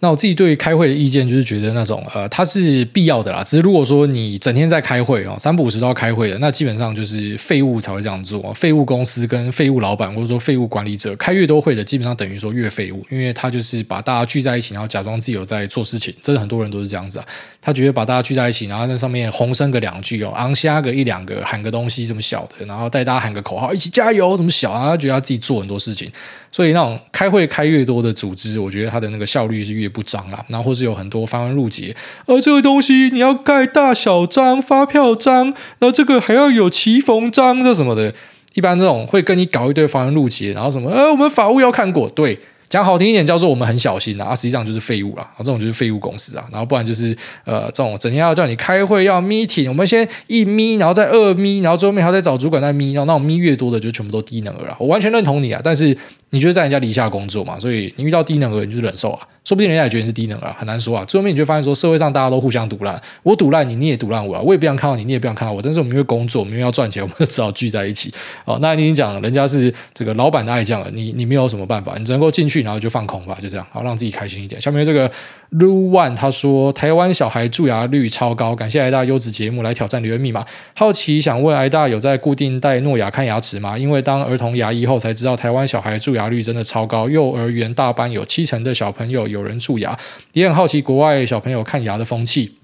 [0.00, 3.42] 那我自己对于开会的意见就是觉得那种呃，它是必要的啦。
[3.42, 8.52] 只是如果说你整天在开会哦，三不五时都要开会的，那基本上就是废物才会这样做。
[8.52, 16.14] 废物公司跟废物老板或者说废物管理者开越多会的，基本上等于说越废物，因为他就是把大家聚在一起，然后假装自己有在做事情。
[16.22, 17.24] 真的很多人都是这样子啊，
[17.62, 26.12] 他觉得把大家聚在一起，然后在上面洪声个两句哦，昂瞎个一两个，喊个东西什么小的，然后带大家喊个口号，一起加油什么小啊，他觉得他自己做很多事情。
[26.56, 30.42] 所以那种开会开越多的组织，我觉得它的那个效率是越不彰啦。
[30.48, 31.94] 然后或是有很多繁文縟节，
[32.24, 35.44] 而这个东西你要盖大小章、发票章，
[35.78, 38.10] 然后这个还要有骑缝章这什么的。
[38.54, 42.38] 一般这种会跟你搞一堆繁文縟节，然后什么呃，我们法务要看过，对。
[42.68, 45.24] 讲好听一点叫做我们很小心啊，实际上就是废物啦。
[45.38, 46.44] 这种就是废物公司啊。
[46.50, 54.76] 然后不然就是呃，这种整天要叫你开会要 meeting，我们先一咪，然后再二咪，然后最后面还要再找主管再咪，然后那种咪越多的就全部都低能儿了。
[54.80, 55.96] 我完全认同你啊，但是
[56.30, 59.26] 你就是在人家底下工作嘛，所以你遇到低能儿你就忍受啊。
[59.44, 61.04] 说不定人家也觉得你是低能啊，很难说啊。
[61.04, 64.42] 最后面你就发现说，社会上大家都互相赌烂，我赌烂你，你也赌烂我啊。
[64.42, 65.62] 我也不想看到你，你也不想看到我。
[65.62, 68.12] 但是我们因为工作，我们因为要赚钱，我们就只好聚在一起。
[68.44, 74.60] 哦，那你讲人家是这个老板的爱将了，你你没有什么办法，你只能够进去，然后就放空吧，就这样，好让自己开心一点。
[74.60, 75.08] 下面这个
[75.50, 80.44] Lu One 他说，台湾小孩蛀牙率超高，感谢癌大优质节目来挑战留言密码。
[80.74, 83.78] 好奇想问癌大有在固定带诺亚看牙齿吗？
[83.78, 89.96] 因为当儿童牙医后才知道，台湾小孩蛀牙率真的超高，幼儿园大班有七成的小朋友有人蛀牙。
[90.32, 92.55] 也很好奇国外小朋友看牙的风气，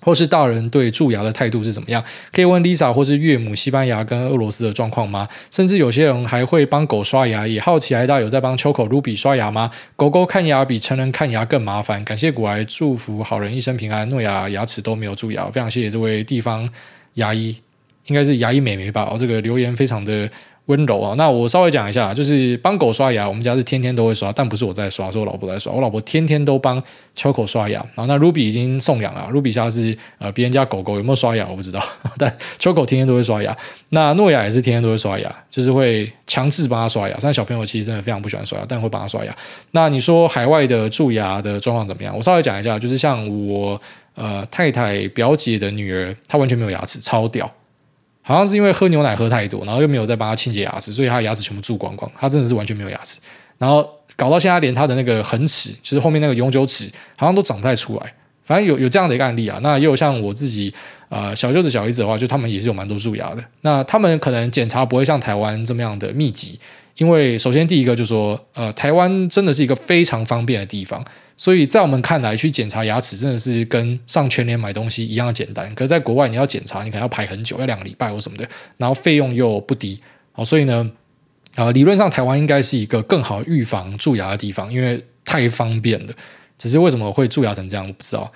[0.00, 2.02] 或是大人对蛀牙的态度是怎么样？
[2.32, 5.28] 可以问 Lisa 或是岳母西班牙跟俄罗斯的状况吗？
[5.50, 9.70] 甚至有些人还会帮狗刷牙，也好奇癌大有在帮秋口 Ruby 刷牙吗？
[9.96, 12.04] 狗狗看牙比成人看牙更麻烦。
[12.04, 14.08] 感谢股癌，祝福好人一生平安。
[14.08, 16.68] 诺亚牙齿都没有蛀牙，非常谢谢这位地方
[17.14, 17.56] 牙医，
[18.06, 19.08] 应该是牙医美眉吧？
[19.10, 20.28] 哦，这个留言非常的。
[20.70, 25.72] 温柔啊，那我稍微讲一下，就是帮狗刷牙，我们家是天天都会刷，但不是我在刷，是我老婆在刷。
[25.72, 26.80] 我老婆天天都帮
[27.16, 31.82] 秋口刷牙，然后那 Ruby 已经送养了，Ruby 家是呃别人家狗狗有没有刷牙我不知道，
[32.16, 33.54] 但 秋口天天都会刷牙。
[33.88, 37.18] 那诺亚也是天天都会刷牙，就是会强制帮他刷牙。
[37.20, 39.36] 但小朋友其实真的非常不喜欢刷牙，但会帮他刷牙。
[39.72, 42.16] 那你说海外的蛀牙的状况怎么样？
[42.16, 43.80] 我稍微讲一下，就是像我
[44.14, 47.50] 呃太太表姐的女儿，她完全没有牙齿，超屌。
[48.22, 52.10] 好像是因为喝牛奶喝太多，然后又没有再帮他清洁牙齿，所以他的牙齿全部蛀光光。
[52.16, 53.18] 他真的是完全没有牙齿，
[53.58, 58.14] 然后搞到现在连他的那个恒齿，就是后面那个永久齿，好像都长不太出来。
[58.44, 59.58] 反正有有这样的一个案例啊。
[59.62, 60.72] 那也有像我自己
[61.08, 63.44] 呃小舅子小姨子的话，就他们也是有蛮多蛀牙的。
[63.62, 66.58] 那他们可能检查不会像台湾这么样的密集，
[66.96, 71.04] 因为首先第一个就是说，呃，台湾真的是一个非常方便的地方。
[71.40, 75.74] 所以在我们看来，去检查牙齿真的是跟上全年买东西一样简单。
[75.74, 79.98] 可是在国外，你要检查，你可能要排很久，要两个礼拜或什么的，然后费用又不低。
[80.32, 80.90] 好，所以呢，
[81.54, 86.12] 啊，理论上台湾应该是一个更好预防蛀牙的地方，因为太方便了。
[86.58, 88.30] 只是为什么会蛀牙成这样，我不知道。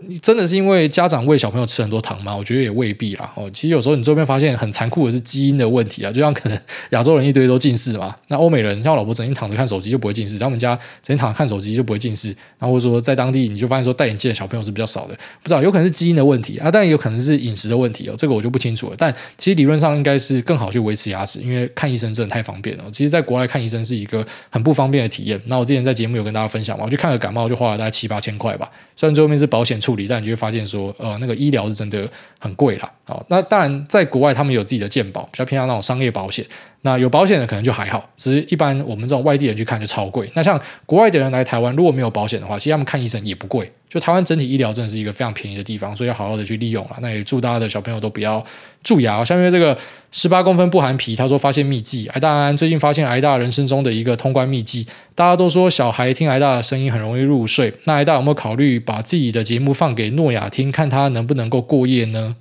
[0.00, 2.36] 你真的是因为家长喂小朋友吃很多糖吗？
[2.36, 3.32] 我觉得也未必啦。
[3.34, 12.28] 哦，其实有时候你周边发现很残酷的是基因的问题啊，就像可能亚洲人一堆都近视嘛，那欧美人像我老婆整天躺着看手机就不会近视，他们家整天躺着看手机就不会近视。
[12.58, 18.94] 然后或者说在当地你就发现说戴眼镜的小朋友是比较少的，不知道有可能是基因的问题啊，但也有可能是饮食的问题哦，这个我就不清楚了。
[18.98, 22.84] 但其实理论上应该是更好去维持牙齿，因为看医生真的太方便了。
[22.92, 25.40] 其实，在国外看医生是一个很不方便的体验。
[25.46, 30.66] 那我之前在节目有跟大家分享嘛，我去看个感冒就花了大概七八千块吧，虽然最后面是保险处理，但你就会发现。
[30.66, 32.08] 说呃，那个医疗是真的
[32.40, 32.90] 很贵啦。
[33.06, 36.44] 哦，那当然，在国外他们有自己的健保，比较偏向那种商业保险。
[36.86, 40.30] 那有保险的可能就还好，只是一般我们这种外地人去看就超贵。
[40.34, 43.68] 那像国外的人来台湾，如果没有保险的话，其实他们看医生也不贵。
[43.88, 46.96] 就台湾整体医疗真的是一个非常便宜的地方，所以要好好的去利用了。
[47.00, 48.44] 那也祝大家的小朋友都不要
[48.84, 49.24] 蛀牙。
[49.24, 49.76] 下面这个
[50.12, 54.86] 十八公分不含皮，他说发现秘籍，癌大安最近发现癌大人生中的一个通关秘籍。
[55.16, 62.36] 大家都说小孩听癌大的声音很容易入睡，那癌大有没有考虑把自己的节目放给诺亚听，看他能不能够过夜呢？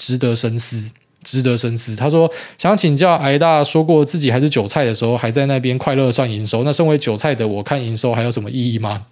[0.00, 0.90] 值得深思，
[1.22, 1.94] 值得深思。
[1.94, 6.64] 他说想请教癌大，说过自己还是韭菜的时候，还在那边快乐算营收。
[6.64, 9.02] 那身为韭菜的我，看营收还有什么意义吗？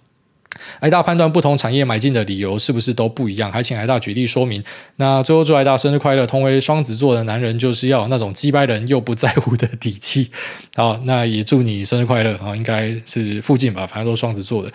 [0.79, 3.51] 癌大判断不同产业买进的理由是不是都不一样？
[3.51, 4.63] 还请癌大举例说明。
[4.95, 6.25] 那最后祝癌大生日快乐。
[6.25, 10.31] 同为双子座的男人，就是要那种机掰人又不在乎的底气。
[10.75, 12.55] 好，那也祝你生日快乐啊！
[12.55, 14.71] 应该是附近吧，反正都是双子座的。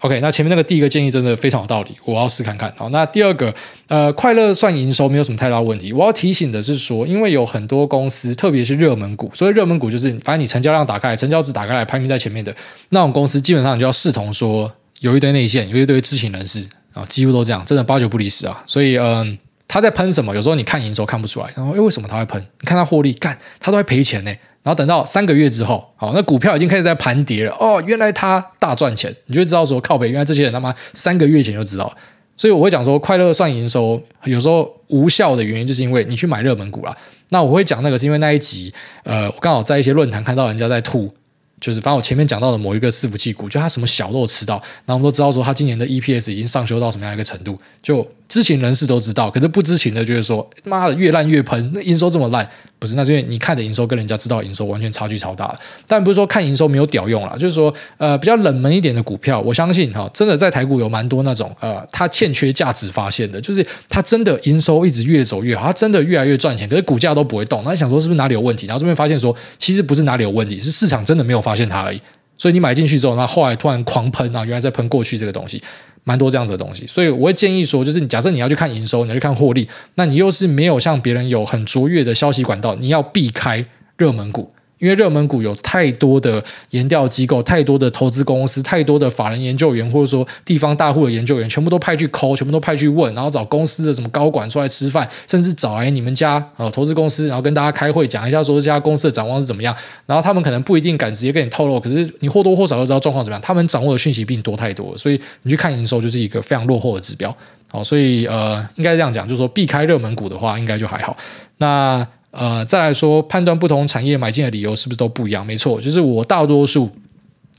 [0.00, 2.72] OK，那前面那个第一个建议真的非常有道理，我要试看看。
[2.76, 3.54] 好，那第二个，
[3.86, 5.92] 呃，快乐算营收没有什么太大问题。
[5.92, 12.54] 我要提醒的是说，因为有很多公司，特别是热门股，所以热门股就是反正你成交量打开来，成交值打开来，排名在前面的
[12.88, 18.62] 那种公司，基本上你就要视同说有一堆内线，有一堆知情人士啊，几乎都这样，真的八九不离十啊。
[18.64, 19.36] 所以，嗯、
[19.68, 20.34] 他在喷什么？
[20.34, 22.40] 有时候你看营收看不出来，然后诶，为什么他会喷？
[22.60, 24.32] 你看他获利，干，他都会赔钱呢。
[24.62, 27.56] 然后等到三个月之后，好，那股票已经开始在盘跌了。
[27.58, 31.90] 哦，原来他大赚钱，你就知道说靠北，原来这些人他妈三个月前就知道。
[32.36, 36.96] 所以我会讲说，快乐算营收有时候无效的原因，就是因为你去买热门股啦。
[37.30, 38.72] 那我会讲那个是因为那一集，
[39.04, 41.12] 呃，我刚好在一些论坛看到人家在吐。
[41.60, 44.54] 就是反正我前面讲到的某一个伺服器股，就它什么小都吃到，
[44.86, 52.94] 然后我们都知道说它今年的 EPS 已经上修到什么样一个程度，就知情人士都知道，可是不知情的就是说，妈的越烂越喷，那营收这么烂，不是？
[52.94, 55.58] 那是因为你看的营收跟人家知道营收完全差距超大的。
[55.88, 68.68] 但不是说看营收没有屌用啦，就是说呃比较冷门一点的股票，我相信哈，真的在台股有蛮多那种呃它欠缺价值发现的，就是它真的营收一直越走越好，它真的越来越赚钱，可是股价都不会动，那你想说是不是哪里有问题？
[68.68, 72.00] 然后这边发现说其实不是哪里有问题，是市场真的没有发现它而已。
[72.38, 75.62] 所以你买进去之后，那后来突然狂喷啊，原来在喷过去这个东西，
[76.04, 76.86] 蛮多这样子的东西。
[76.86, 84.52] 所以我会建议说，就是你假设你要去看营收，你要去看获利，那你又是没有像别人有很卓越的消息管道，你要避开热门股。
[84.80, 99.76] 因为热门股有太多的研调机构、太多的投资公司、太多的法人研究员，或者说地方大户的研究员，全部都派去抠全部都派去问，然后找公司的什么高管出来吃饭，甚至找来你们家啊投资公司，然后跟大家开会讲一下说这家公司的展望是怎么样。
[100.06, 103.40] 然后他们可能不一定敢直接跟你透露，可是你或多或少都知道状况怎么样。
[103.42, 107.34] 他们掌握的讯息比你多太多了，所以你去看营收就是一个非常落后的指标。
[107.68, 111.14] 好，所以呃，应该这样讲，就是说避开热门股的话，应该就还好。
[111.58, 112.06] 那。
[112.30, 115.44] 呃，再来说判断不同产业买进的理由是不是都不一样？
[115.44, 116.90] 没错，就是我大多数。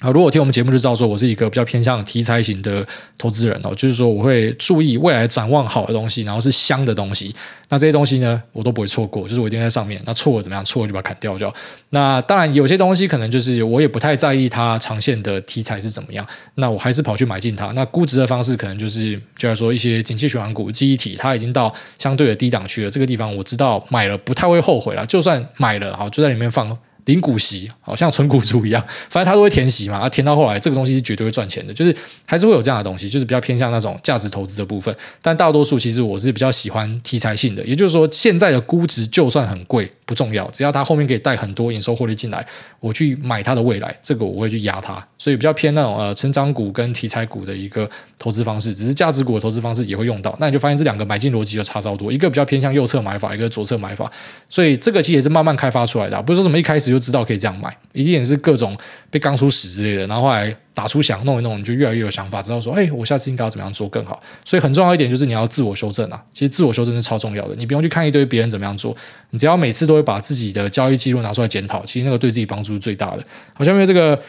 [0.01, 2.83] 啊，如果听我们节目就知道说，我是一个比较偏向题材型的
[3.19, 7.31] 投资人哦，就是说我会注意未来展望好的东西，然后是香的东西。
[7.69, 10.01] 那这些东西呢，我都不会错过，就是我一定在上面。
[10.03, 10.65] 那错了怎么样？
[10.65, 11.55] 错了就把它砍掉就好。
[11.91, 16.25] 那当然有些东西可能就是我也不太在意它长线的题材是怎么样，
[16.55, 17.67] 那我还是跑去买进它。
[17.67, 22.89] 那估值的方式可能就是，就来说一些景气循环股、记忆体，它已经到相对的低档区了。
[22.89, 26.75] 这个地方我知道买了不太会后悔了，就算买了好就在里面放。
[27.05, 31.95] 领股息，好像存股族一样，反正他都会填息嘛，啊，填到后来，这个东西是绝对会赚钱的，就是
[32.25, 34.95] 还是会有这样的东西，就是比较偏向那种价值投资的部分。
[35.21, 42.45] 但大多数其实我是比较喜欢题材性的，也就是说，现在的估值就算很贵不重要，只要它后面可以带很多营收获利进来，
[42.79, 45.03] 我去买它的未来，这个我会去压它。
[45.17, 47.89] 所以比较偏那种呃成长股跟题材股的一个
[48.19, 50.35] 投资方式，只是价值股的投资方式也会用到。
[50.39, 54.11] 那你就发现这两个买进逻辑就差超多，一个比较偏向右侧买法，一个左侧买法。
[54.49, 56.90] 所以这个其实也是慢慢开发出来的，不是说什么一开始。
[56.91, 58.77] 就知道可以这样买，一定也是各种
[59.09, 64.21] 被刚出屎之类的，然后后来打出想弄一弄，你就越来越有想法，知道说，哎，我下次应该要怎么样做更好。
[64.45, 68.95] 所以很重要一点就是你要自我修正啊，其实自我修正是超重要的，你不用去看一堆别人怎么样做，
[69.31, 73.23] 你只要每次都会把自己的交易记录拿出来检讨，其实那个对自己帮助是最大的。
[73.53, 74.19] 好，下面这个。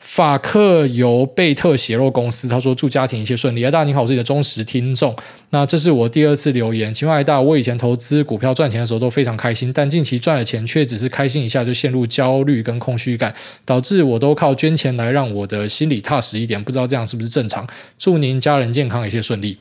[0.00, 3.62] 法克尤贝特血肉公司，他说祝家庭一切顺利。
[3.62, 5.14] 艾大你好，我是你的忠实听众。
[5.50, 13.32] 那这是我第二次留言，请问艾大，我以前投资股票赚钱的时候都非常开心，但近期赚了钱却只是开心一下就陷入焦虑跟空虚感，
[13.66, 16.64] 导致我都靠捐钱来让我的心里踏实一点。
[16.64, 17.68] 不知道这样是不是正常？
[17.98, 19.58] 祝您家人健康，一切顺利。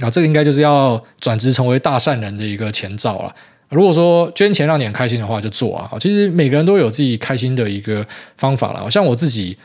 [0.00, 3.34] 那这个应该就是要转职成为大善人的一个前兆了。
[3.68, 5.90] 如果说捐钱让你很开心的话，就做啊！
[6.00, 8.06] 其实每个人都有自己开心的一个
[8.36, 8.90] 方法了。
[8.90, 9.56] 像我自己，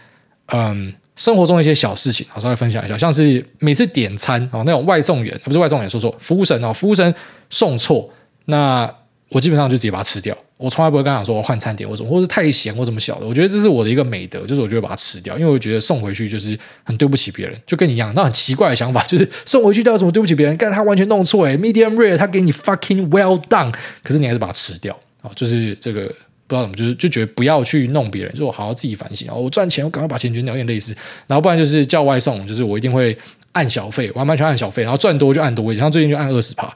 [0.48, 7.14] 嗯，生活中一些小事情，我稍微分享一下，像是每次点餐哦，那种外送员，不是外送员，说错，服务生哦，服务生
[7.50, 8.10] 送错，
[8.46, 8.94] 那。
[9.34, 13.28] 我基本上就直接把它吃掉，我从来不会跟他讲说我换餐点或什么，或是太咸或怎么小的。
[13.28, 20.56] 我觉得这是我的一个美德，就是我就会把它吃掉，因为我觉得送回去就是很对不起别人，就跟你一样，那很奇怪的想法，就是送回去掉什么对不起别人？
[20.58, 23.74] 但 他完全弄错诶，medium rare，他给你 fucking well done，
[24.04, 26.06] 可是你还是把它吃掉啊，就是这个
[26.46, 33.18] 不知道怎么，就是就觉得不要去弄别人，就我好好自己反省啊，我赚钱我赶快把钱捐掉，有点类似，然后不然就是叫外送，就是我一定会
[33.54, 36.72] 按小费，我还蛮喜欢按小费，然后赚多就按多一点，像最近就按二十趴。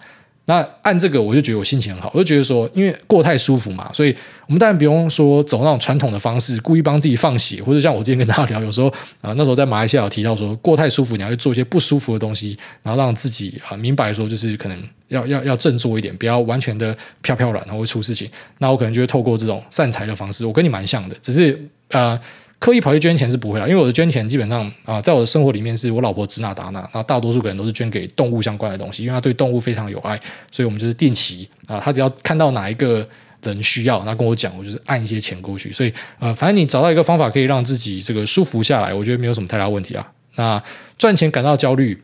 [0.49, 4.15] 那按这个，我就觉得我心情很好，我就觉得说，因为过太舒服嘛，所以
[4.47, 8.87] 我们当然不用说走那种传统的方式，故意帮自己放血，或者像我之前跟大家聊，有时候
[9.19, 18.31] 啊，那时候在马来西亚有提到说，过太舒服，你要去做一些不舒服的东西，然后让自己啊明白说，就是可能要要要振作一点，不要完全的飘飘然，然后会出事情。
[18.59, 22.17] 那我可能就会透过这种散财的方式，我跟你蛮像的，只是呃。
[22.59, 30.19] 刻意跑去捐钱是不会了，因为我的捐钱基本上啊，在我的生活里面是我老婆支那达那，大多数可能都是捐给动物相关的东西，因为他对动物非常有爱，
[30.51, 33.07] 所以我们就是定期啊，他只要看到哪一个
[33.43, 40.11] 人需要，他跟我讲，我就是按一些钱过去，所以呃，反正你找到一个方法可以让自己这个舒服下来，我觉得没有什么太大问题啊。
[40.35, 40.61] 那
[40.97, 42.01] 赚钱感到焦虑。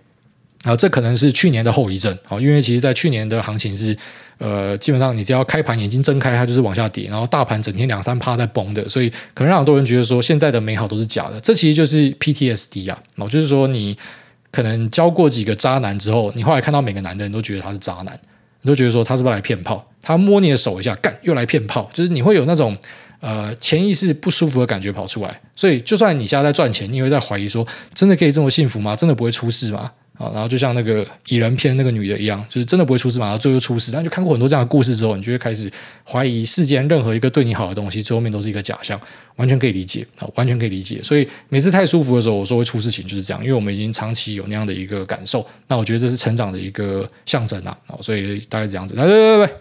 [0.64, 3.93] 啊，这可能是去年的后遗症啊，因为其实，在去年的行情是，
[4.38, 11.40] 呃，基本上你只要开盘眼睛睁开，它就是往下跌，然后大盘整天两三趴在崩的，所以可能让很多人觉得说，现在的美好都是假的。
[11.40, 13.98] 这其实就是 PTSD 啊，哦，就是说你
[14.52, 18.20] 可能交过几个渣男之后，你后来看到每个男的人都觉得他是渣男，
[18.62, 19.88] 你都觉得说他是不是来骗炮？
[20.02, 22.78] 他摸你的手一下，干又来骗炮，就是你会有那种
[23.22, 25.42] 呃潜意识不舒服的感觉跑出来。
[25.56, 28.96] 所以，就算你现在在赚钱，你也会在怀疑说，真的可以这么幸福吗？
[28.96, 29.92] 真的不会出事吗？
[30.18, 33.91] 啊，然后就像那个蚁人片那个女的一样，就是真的不会出事嘛，然后最后出事。
[33.91, 35.72] 但就看过很多这样的故事之后，你就会开始
[36.07, 38.99] 怀疑世间任何一个对你好的东西，最后面都是一个假象，
[39.38, 41.01] 完全可以理解啊，完全可以理解。
[41.01, 45.45] 所以每次太舒服的时候，我说会出事情就是这样，因为我们已经长期有那样的一个感受。
[45.68, 48.93] 那我觉得这是成长的一个象征啊，所以大概这样子。
[48.95, 49.51] 来来来来。